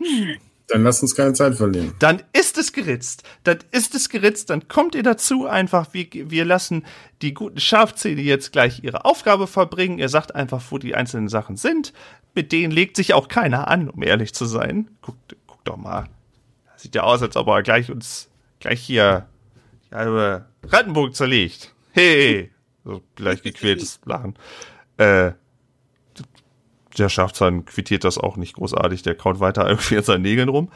[0.68, 1.94] Dann lasst uns keine Zeit verlieren.
[1.98, 3.22] Dann ist es geritzt.
[3.42, 4.48] Dann ist es geritzt.
[4.48, 5.92] Dann kommt ihr dazu einfach.
[5.92, 6.84] Wir, wir lassen
[7.20, 9.98] die guten Schafzähne jetzt gleich ihre Aufgabe verbringen.
[9.98, 11.92] Ihr sagt einfach, wo die einzelnen Sachen sind.
[12.34, 14.90] Mit denen legt sich auch keiner an, um ehrlich zu sein.
[15.02, 16.08] Guckt, guckt doch mal.
[16.76, 18.28] Sieht ja aus, als ob er gleich uns,
[18.60, 19.26] gleich hier,
[19.90, 21.74] die halbe Rattenburg zerlegt.
[21.92, 22.50] Hey!
[22.84, 24.34] So gleich gequältes Lachen.
[24.96, 25.32] Äh,
[26.98, 29.02] der Schafzahn quittiert das auch nicht großartig.
[29.02, 30.70] Der kaut weiter irgendwie an seinen Nägeln rum.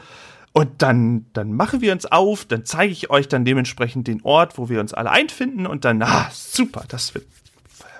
[0.51, 4.57] Und dann, dann machen wir uns auf, dann zeige ich euch dann dementsprechend den Ort,
[4.57, 7.27] wo wir uns alle einfinden und dann, ah, super, das wird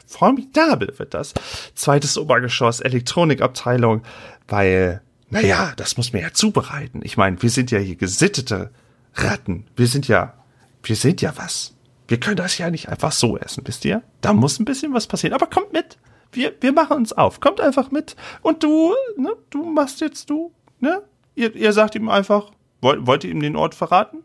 [0.09, 1.33] formidabel wird das.
[1.75, 4.01] Zweites Obergeschoss, Elektronikabteilung,
[4.47, 7.01] weil, naja, das muss man ja zubereiten.
[7.03, 8.71] Ich meine, wir sind ja hier gesittete
[9.13, 9.67] Ratten.
[9.75, 10.33] Wir sind ja,
[10.81, 11.75] wir sind ja was.
[12.07, 14.01] Wir können das ja nicht einfach so essen, wisst ihr?
[14.21, 15.35] Da muss ein bisschen was passieren.
[15.35, 15.99] Aber kommt mit.
[16.31, 17.39] Wir, wir machen uns auf.
[17.39, 18.15] Kommt einfach mit.
[18.41, 21.01] Und du, ne, du machst jetzt du, ne?
[21.35, 22.51] Ihr, ihr sagt ihm einfach,
[22.81, 24.17] wollt, wollt ihr ihm den Ort verraten?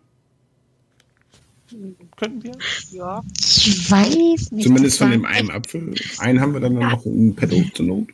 [2.16, 2.52] Könnten wir?
[2.92, 3.22] Ja.
[3.38, 4.66] Ich weiß nicht.
[4.66, 5.94] Zumindest von dem einen Apfel.
[6.18, 8.08] Einen haben wir dann noch in petto zur Not.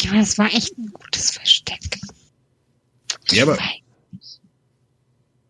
[0.00, 2.00] Ja, das war echt ein gutes Versteck.
[3.30, 3.58] Ja, aber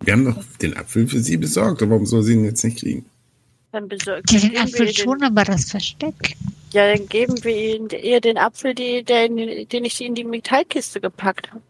[0.03, 1.83] wir haben doch den Apfel für sie besorgt.
[1.83, 3.05] Aber warum soll sie ihn jetzt nicht kriegen?
[3.75, 6.37] Dann besorgen Ja, den Apfel ihr schon, aber das Versteck.
[6.73, 10.23] Ja, dann geben wir ihnen, ihr den Apfel, die, der, in- den ich in die
[10.23, 11.61] Metallkiste gepackt habe.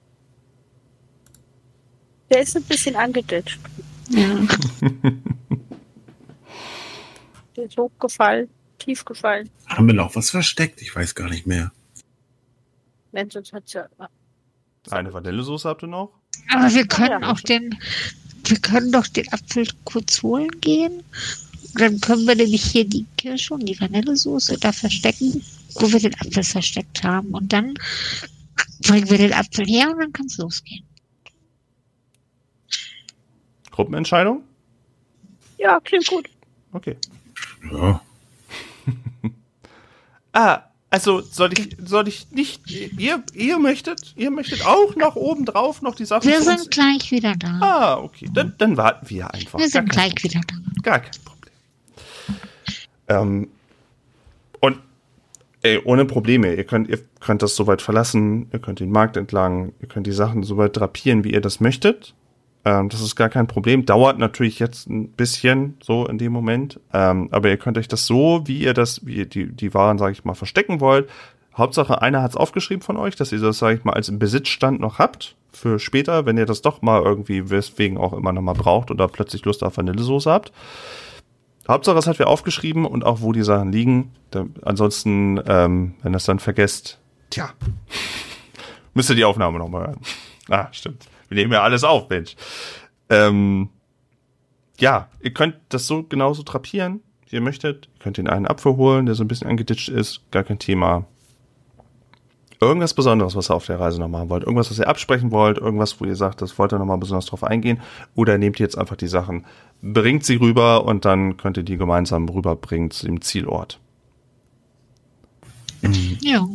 [2.30, 3.58] Der ist ein bisschen angeditscht.
[4.10, 4.38] Ja.
[7.56, 9.48] Der ist hochgefallen, tief gefallen.
[9.66, 10.82] Haben wir noch was versteckt?
[10.82, 11.72] Ich weiß gar nicht mehr.
[13.12, 13.86] Wenn sonst hat's ja.
[14.90, 16.10] Eine Vanillesoße habt ihr noch?
[16.52, 17.30] Aber wir können ja.
[17.30, 17.78] auch den,
[18.44, 21.02] wir können doch den Apfel kurz holen gehen.
[21.76, 25.42] Dann können wir nämlich hier die Kirsche und die Vanillesoße da verstecken,
[25.74, 27.30] wo wir den Apfel versteckt haben.
[27.30, 27.74] Und dann
[28.86, 30.84] bringen wir den Apfel her und dann kann es losgehen.
[33.70, 34.42] Gruppenentscheidung?
[35.58, 36.28] Ja, klingt gut.
[36.72, 36.96] Okay.
[37.72, 38.00] Ja.
[40.36, 45.44] Ah, also soll ich, soll ich nicht, ihr, ihr möchtet, ihr möchtet auch noch oben
[45.44, 47.58] drauf noch die Sachen Wir sind gleich wieder da.
[47.60, 48.28] Ah, okay.
[48.32, 49.60] Dann, dann warten wir einfach.
[49.60, 50.54] Wir sind gleich wieder da.
[50.82, 51.33] Gar kein Problem.
[53.08, 53.48] Ähm,
[54.60, 54.78] und
[55.62, 56.54] ey, ohne Probleme.
[56.54, 60.12] Ihr könnt, ihr könnt das soweit verlassen, ihr könnt den Markt entlang, ihr könnt die
[60.12, 62.14] Sachen soweit drapieren, wie ihr das möchtet.
[62.64, 63.84] Ähm, das ist gar kein Problem.
[63.84, 66.80] Dauert natürlich jetzt ein bisschen so in dem Moment.
[66.92, 69.98] Ähm, aber ihr könnt euch das so, wie ihr das, wie ihr die, die Waren,
[69.98, 71.08] sage ich mal, verstecken wollt.
[71.56, 74.80] Hauptsache, einer hat es aufgeschrieben von euch, dass ihr das, sage ich mal, als Besitzstand
[74.80, 78.54] noch habt für später, wenn ihr das doch mal irgendwie, weswegen auch immer noch mal
[78.54, 80.52] braucht oder plötzlich Lust auf Vanillesoße habt.
[81.68, 84.12] Hauptsache, es hat wer aufgeschrieben und auch, wo die Sachen liegen.
[84.30, 86.98] Da, ansonsten, ähm, wenn es dann vergesst,
[87.30, 87.50] tja,
[88.94, 90.00] müsst ihr die Aufnahme nochmal hören.
[90.50, 91.06] Ah, stimmt.
[91.28, 92.36] Wir nehmen ja alles auf, Mensch.
[93.08, 93.70] Ähm,
[94.78, 97.88] ja, ihr könnt das so genauso trapieren, wie ihr möchtet.
[97.94, 101.06] Ihr könnt den einen Apfel holen, der so ein bisschen angeditscht ist, gar kein Thema.
[102.60, 104.44] Irgendwas Besonderes, was ihr auf der Reise noch machen wollt.
[104.44, 105.58] Irgendwas, was ihr absprechen wollt.
[105.58, 107.80] Irgendwas, wo ihr sagt, das wollt ihr noch mal besonders drauf eingehen.
[108.14, 109.44] Oder nehmt ihr jetzt einfach die Sachen,
[109.92, 113.80] bringt sie rüber und dann könnt ihr die gemeinsam rüberbringen zu dem Zielort.
[116.20, 116.48] Ja.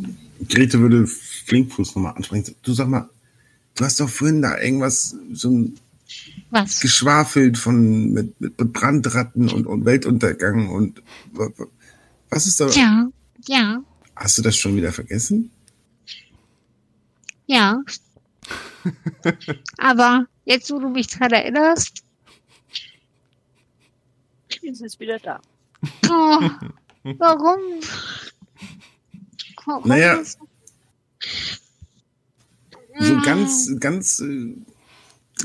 [0.48, 2.54] Grete würde Flinkfuß nochmal ansprechen.
[2.62, 3.08] Du sag mal,
[3.76, 5.74] du hast doch vorhin da irgendwas so ein
[6.50, 6.80] Was?
[6.80, 11.02] geschwafelt von mit, mit Brandratten und, und Weltuntergang und
[11.32, 11.66] wa- wa-
[12.30, 12.68] was ist da?
[12.70, 13.08] Ja,
[13.46, 13.82] ja,
[14.16, 15.50] Hast du das schon wieder vergessen?
[17.46, 17.80] ja.
[19.78, 22.02] Aber jetzt, wo du mich dran erinnerst,
[24.62, 25.40] Jetzt ist wieder da.
[26.08, 26.40] oh,
[27.18, 27.58] warum?
[29.66, 30.22] Warum Naja,
[32.98, 34.54] So Mm, ganz, ganz äh,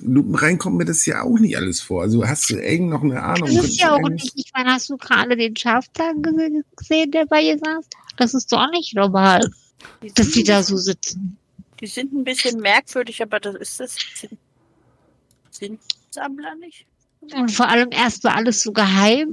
[0.01, 2.01] lupenrein kommt mir das ja auch nicht alles vor.
[2.01, 3.49] Also hast du irgend noch eine Ahnung?
[3.55, 7.41] Das ist ja auch nicht, ich meine, hast du gerade den gese- gesehen, der bei
[7.43, 7.85] ihr saß?
[8.17, 9.49] Das ist doch nicht normal,
[10.01, 11.37] Die dass die da so sitzen.
[11.79, 13.95] Die sind ein bisschen merkwürdig, aber das ist das.
[14.15, 14.37] Sind,
[15.51, 15.79] sind
[16.11, 16.85] Sammler nicht?
[17.33, 19.31] Und vor allem erst war alles so geheim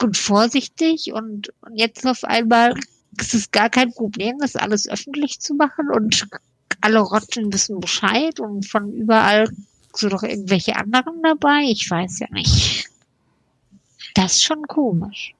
[0.00, 2.74] und vorsichtig und, und jetzt auf einmal
[3.18, 6.26] ist es gar kein Problem, das alles öffentlich zu machen und
[6.80, 9.48] alle Rotten wissen Bescheid und von überall
[9.94, 11.64] so doch irgendwelche anderen dabei.
[11.68, 12.88] Ich weiß ja nicht.
[14.14, 15.34] Das ist schon komisch.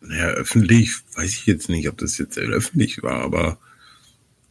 [0.00, 3.58] Naja, öffentlich weiß ich jetzt nicht, ob das jetzt öffentlich war, aber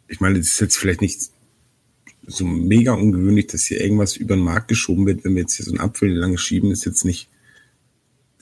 [0.08, 1.32] ich meine, es ist jetzt vielleicht nicht
[2.30, 5.66] so mega ungewöhnlich, dass hier irgendwas über den Markt geschoben wird, wenn wir jetzt hier
[5.66, 7.30] so einen Apfel lange schieben, ist jetzt nicht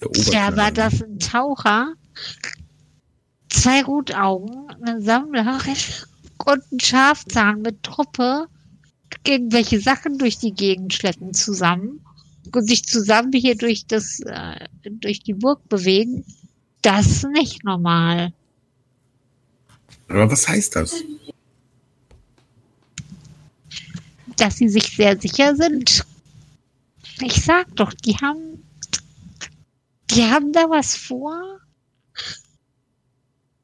[0.01, 0.57] der Ja, Oberknaller.
[0.57, 1.93] war das ein Taucher,
[3.49, 5.59] zwei Rotaugen, eine Sammlerin
[6.45, 8.47] und ein Schafzahn mit Truppe
[9.25, 12.01] irgendwelche Sachen durch die Gegend schleppen zusammen
[12.53, 16.25] und sich zusammen hier durch das äh, durch die Burg bewegen.
[16.81, 18.33] Das ist nicht normal.
[20.09, 21.03] Aber was heißt das?
[24.37, 26.05] Dass sie sich sehr sicher sind.
[27.21, 28.63] Ich sag doch, die haben
[30.11, 31.59] die haben da was vor,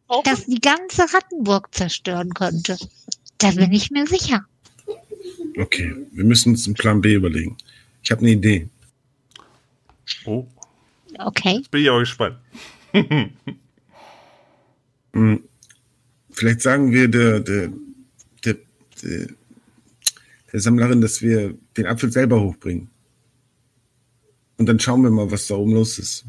[0.07, 2.78] Auch das die ganze Rattenburg zerstören könnte.
[3.38, 4.45] Da bin ich mir sicher.
[5.57, 7.57] Okay, wir müssen uns einen Plan B überlegen.
[8.03, 8.67] Ich habe eine Idee.
[10.26, 10.45] Oh,
[11.19, 11.57] Okay.
[11.57, 12.38] jetzt bin ich auch gespannt.
[15.15, 15.43] Hm,
[16.32, 17.71] Vielleicht sagen wir der, der,
[18.43, 18.55] der,
[19.03, 19.28] der,
[20.53, 22.89] der Sammlerin, dass wir den Apfel selber hochbringen.
[24.57, 26.25] Und dann schauen wir mal, was da oben los ist.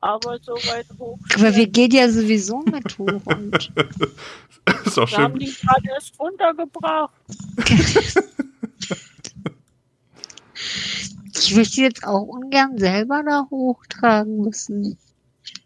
[0.00, 1.18] aber so weit hoch.
[1.34, 3.72] Aber wir gehen ja sowieso mit hoch und
[4.86, 5.48] ist auch Wir haben schön.
[5.48, 7.12] die gerade erst runtergebracht.
[11.34, 14.98] ich möchte jetzt auch ungern selber da hochtragen müssen.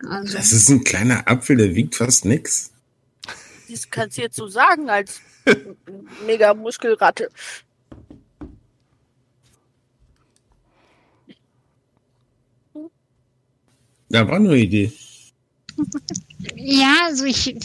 [0.09, 2.73] Also, Das ist ein kleiner Apfel, der wiegt fast nix.
[3.69, 5.21] Das kannst du jetzt so sagen als
[6.27, 7.31] mega Muskelratte.
[14.11, 14.93] Ja, war nur eine Idee.
[16.55, 17.57] Ja, also ich.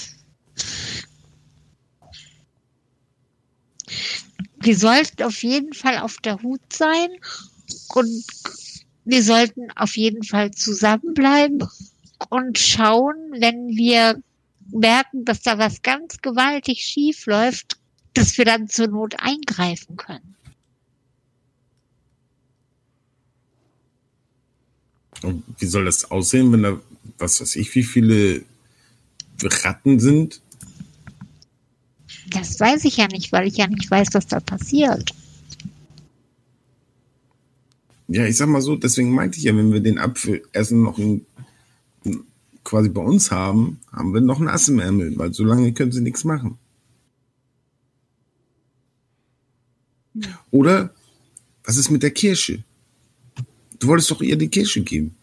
[4.61, 7.09] Wir sollten auf jeden Fall auf der Hut sein
[7.93, 8.25] und
[9.05, 11.67] wir sollten auf jeden Fall zusammenbleiben
[12.29, 14.21] und schauen, wenn wir
[14.71, 17.77] merken, dass da was ganz gewaltig schief läuft,
[18.13, 20.35] dass wir dann zur Not eingreifen können.
[25.21, 26.79] Und wie soll das aussehen, wenn da,
[27.17, 28.43] was weiß ich, wie viele
[29.41, 30.41] Ratten sind?
[32.31, 35.13] Das weiß ich ja nicht, weil ich ja nicht weiß, was da passiert.
[38.07, 40.97] Ja, ich sag mal so, deswegen meinte ich ja, wenn wir den Apfel erst noch
[40.97, 41.25] in, in,
[42.69, 45.91] quasi bei uns haben, haben wir noch ein Ass im Ärmel, weil so lange können
[45.91, 46.59] sie nichts machen.
[50.51, 50.93] Oder
[51.63, 52.63] was ist mit der Kirsche?
[53.79, 55.15] Du wolltest doch ihr die Kirsche geben.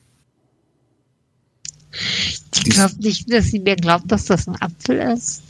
[2.52, 5.42] Ich glaube nicht, dass sie mir glaubt, dass das ein Apfel ist.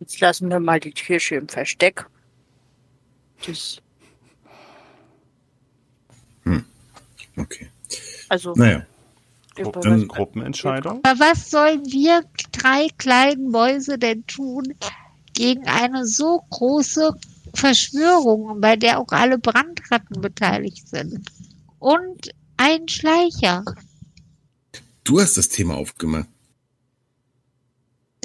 [0.00, 2.06] Jetzt lassen wir mal die Kirsche im Versteck.
[3.44, 3.82] Das,
[7.38, 7.68] Okay.
[8.28, 8.86] Also, Naja,
[9.54, 11.00] Gruppenentscheidung.
[11.02, 12.22] Aber was sollen wir
[12.52, 14.74] drei kleinen Mäuse denn tun
[15.34, 17.12] gegen eine so große
[17.54, 21.28] Verschwörung, bei der auch alle Brandratten beteiligt sind?
[21.78, 23.64] Und ein Schleicher.
[25.04, 26.28] du hast das Thema aufgemacht.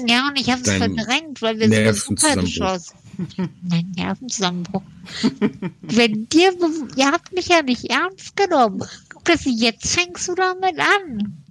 [0.00, 2.96] Ja, und ich habe es verdrängt, weil wir sind super geschossen.
[3.62, 4.82] Mein Nervenzusammenbruch.
[5.82, 6.52] Wenn dir,
[6.96, 8.82] ihr habt mich ja nicht ernst genommen.
[9.24, 11.44] Dass jetzt fängst du damit an.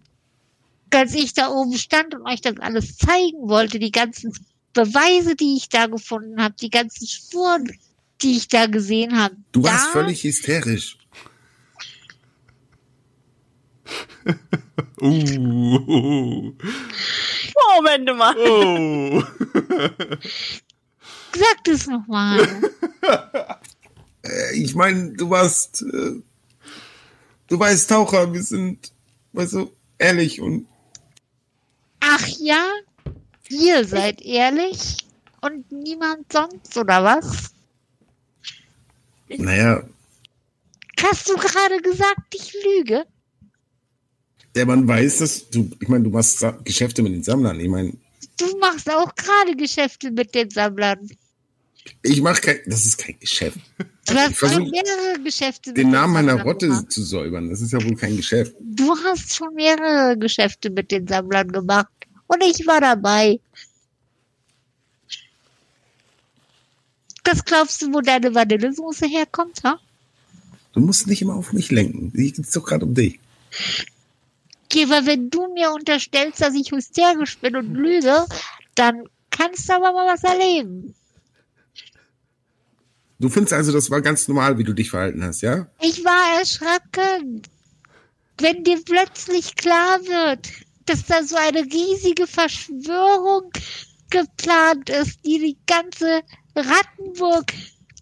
[0.92, 4.32] Als ich da oben stand und euch das alles zeigen wollte, die ganzen
[4.74, 7.72] Beweise, die ich da gefunden habe, die ganzen Spuren,
[8.22, 9.36] die ich da gesehen habe.
[9.52, 10.98] Du warst völlig hysterisch.
[15.02, 16.54] Uh,
[17.76, 18.36] Moment mal.
[18.38, 19.22] oh.
[21.36, 22.48] Sag das nochmal.
[24.22, 26.22] Äh, ich meine, du warst, äh,
[27.54, 28.92] du weißt Taucher, wir sind,
[29.34, 30.68] weißt du, ehrlich und
[32.00, 32.68] Ach ja?
[33.50, 34.98] Ihr seid ehrlich?
[35.42, 37.52] Und niemand sonst, oder was?
[39.30, 39.84] naja,
[41.02, 43.06] Hast du gerade gesagt, ich lüge?
[44.56, 47.60] der Mann weiß, dass du, ich meine, du machst Sa Geschäfte mit den Sammlern.
[47.60, 47.94] Ich meine,
[48.38, 51.08] Du machst auch gerade Geschäfte mit den Sammlern.
[52.02, 53.60] ich mache kein, das ist kein Geschäft.
[54.06, 56.92] Du hast Ich schon mehrere Geschäfte mit Den Namen meiner Sammlern Rotte gemacht.
[56.92, 58.54] zu säubern, das ist ja wohl kein Geschäft.
[58.60, 61.88] Du hast schon mehrere Geschäfte mit den Sammlern gemacht.
[62.28, 63.40] Und ich war dabei.
[67.24, 69.80] Das glaubst du, wo deine Vanillesoße herkommt, ha?
[70.74, 72.12] Du musst nicht immer auf mich lenken.
[72.16, 73.20] Hier geht's doch gerade um dich.
[74.76, 78.26] Aber wenn du mir unterstellst, dass ich hysterisch bin und lüge,
[78.76, 80.96] dann kannst du aber mal was erleben.
[83.20, 85.68] Du findest also, das war ganz normal, wie du dich verhalten hast, ja?
[85.82, 87.42] Ich war erschrocken.
[88.40, 90.50] Wenn dir plötzlich klar wird,
[90.86, 93.52] dass da so eine riesige Verschwörung
[94.10, 96.22] geplant ist, die die ganze
[96.56, 97.54] Rattenburg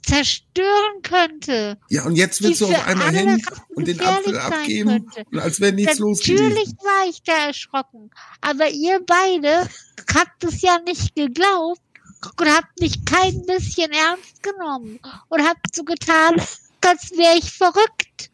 [0.04, 1.78] zerstören könnte.
[1.90, 3.42] Ja, und jetzt willst du auf einmal hin
[3.76, 8.10] und den Apfel abgeben und als wäre nichts los Natürlich war ich da erschrocken.
[8.42, 9.70] Aber ihr beide
[10.14, 11.82] habt es ja nicht geglaubt
[12.26, 15.00] und habt mich kein bisschen ernst genommen
[15.30, 16.36] und habt so getan,
[16.82, 18.32] als wäre ich verrückt.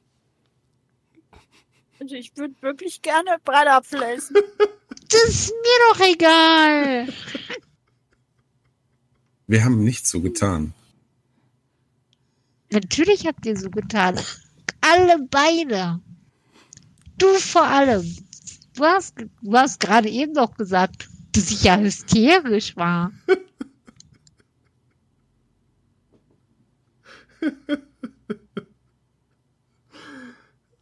[2.00, 4.38] Also ich würde wirklich gerne Bratapfel essen.
[5.10, 7.08] Das ist mir doch egal.
[9.48, 10.74] Wir haben nichts so getan.
[12.72, 14.20] Natürlich habt ihr so getan.
[14.82, 16.02] Alle beide.
[17.18, 18.18] Du vor allem.
[18.76, 23.14] Du hast, du hast gerade eben noch gesagt, dass ich ja hysterisch war.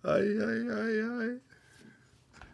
[0.03, 0.09] Ei,
[0.39, 1.39] ei, ei, ei.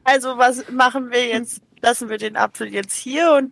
[0.04, 1.62] Also was machen wir jetzt?
[1.82, 3.52] Lassen wir den Apfel jetzt hier und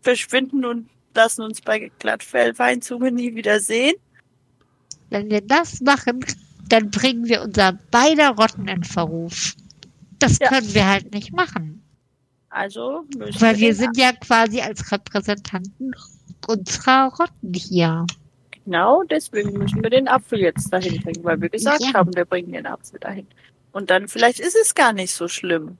[0.00, 3.94] verschwinden und lassen uns bei Glattfellweinzunge nie wieder sehen?
[5.10, 6.24] Wenn wir das machen,
[6.68, 9.54] dann bringen wir unser beider Rotten in Verruf.
[10.18, 10.48] Das Ja.
[10.48, 11.82] können wir halt nicht machen.
[12.48, 15.94] Also müssen Weil wir sind ja quasi als Repräsentanten
[16.46, 18.06] unserer Rotten hier.
[18.66, 21.94] Genau deswegen müssen wir den Apfel jetzt dahin bringen, weil wir gesagt ja.
[21.94, 23.28] haben, wir bringen den Apfel dahin.
[23.70, 25.78] Und dann vielleicht ist es gar nicht so schlimm.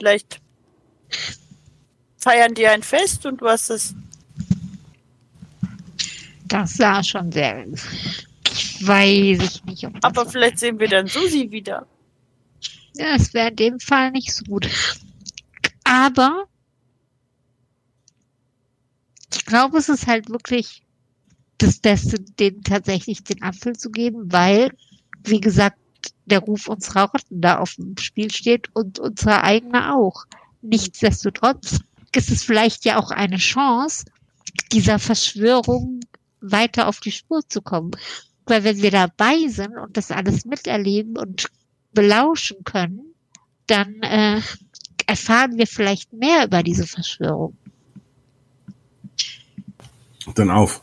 [0.00, 0.40] Vielleicht
[2.18, 3.94] feiern die ein Fest und was ist.
[6.46, 7.64] Das sah schon sehr.
[8.50, 9.86] Ich Weiß ich nicht.
[10.02, 11.86] Aber vielleicht sehen wir dann Susi wieder.
[12.96, 14.68] Ja, es wäre in dem Fall nicht so gut.
[15.84, 16.48] Aber
[19.44, 20.82] ich glaube, es ist halt wirklich
[21.58, 24.70] das Beste, denen tatsächlich den Apfel zu geben, weil,
[25.22, 25.76] wie gesagt,
[26.24, 30.24] der Ruf unserer Rotten da auf dem Spiel steht und unserer eigene auch.
[30.62, 31.80] Nichtsdestotrotz
[32.16, 34.06] ist es vielleicht ja auch eine Chance,
[34.72, 36.00] dieser Verschwörung
[36.40, 37.90] weiter auf die Spur zu kommen.
[38.46, 41.48] Weil wenn wir dabei sind und das alles miterleben und
[41.92, 43.14] belauschen können,
[43.66, 44.40] dann äh,
[45.06, 47.58] erfahren wir vielleicht mehr über diese Verschwörung.
[50.34, 50.82] Dann auf.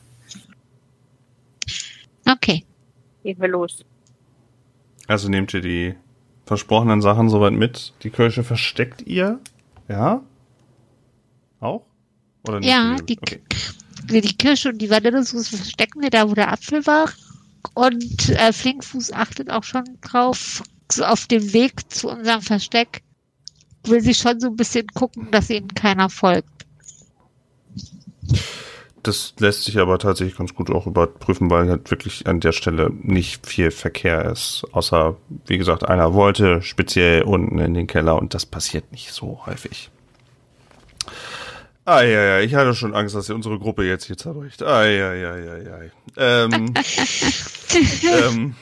[2.28, 2.64] Okay.
[3.24, 3.84] Gehen wir los.
[5.08, 5.96] Also nehmt ihr die
[6.46, 7.94] versprochenen Sachen soweit mit.
[8.04, 9.40] Die Kirche versteckt ihr?
[9.88, 10.22] Ja?
[11.60, 11.84] Auch?
[12.48, 12.70] Oder nicht?
[12.70, 13.42] Ja, die, Okay.
[14.10, 17.10] die Kirsche und die Vanillesoße verstecken wir da, wo der Apfel war.
[17.74, 20.64] Und äh, Flinkfuß achtet auch schon drauf.
[20.92, 23.02] So auf dem Weg zu unserem Versteck
[23.86, 26.50] will sie schon so ein bisschen gucken, dass ihnen keiner folgt.
[29.04, 32.92] Das lässt sich aber tatsächlich ganz gut auch überprüfen, weil halt wirklich an der Stelle
[33.02, 34.64] nicht viel Verkehr ist.
[34.72, 35.16] Außer,
[35.48, 39.90] wie gesagt, einer wollte speziell unten in den Keller und das passiert nicht so häufig.
[41.84, 44.62] Ah, ja, ja, ich hatte schon Angst, dass ihr unsere Gruppe jetzt hier zerbricht.
[44.62, 45.78] Ah, ja, ja, ja, ja.
[46.16, 46.74] Ähm,
[48.04, 48.56] ähm,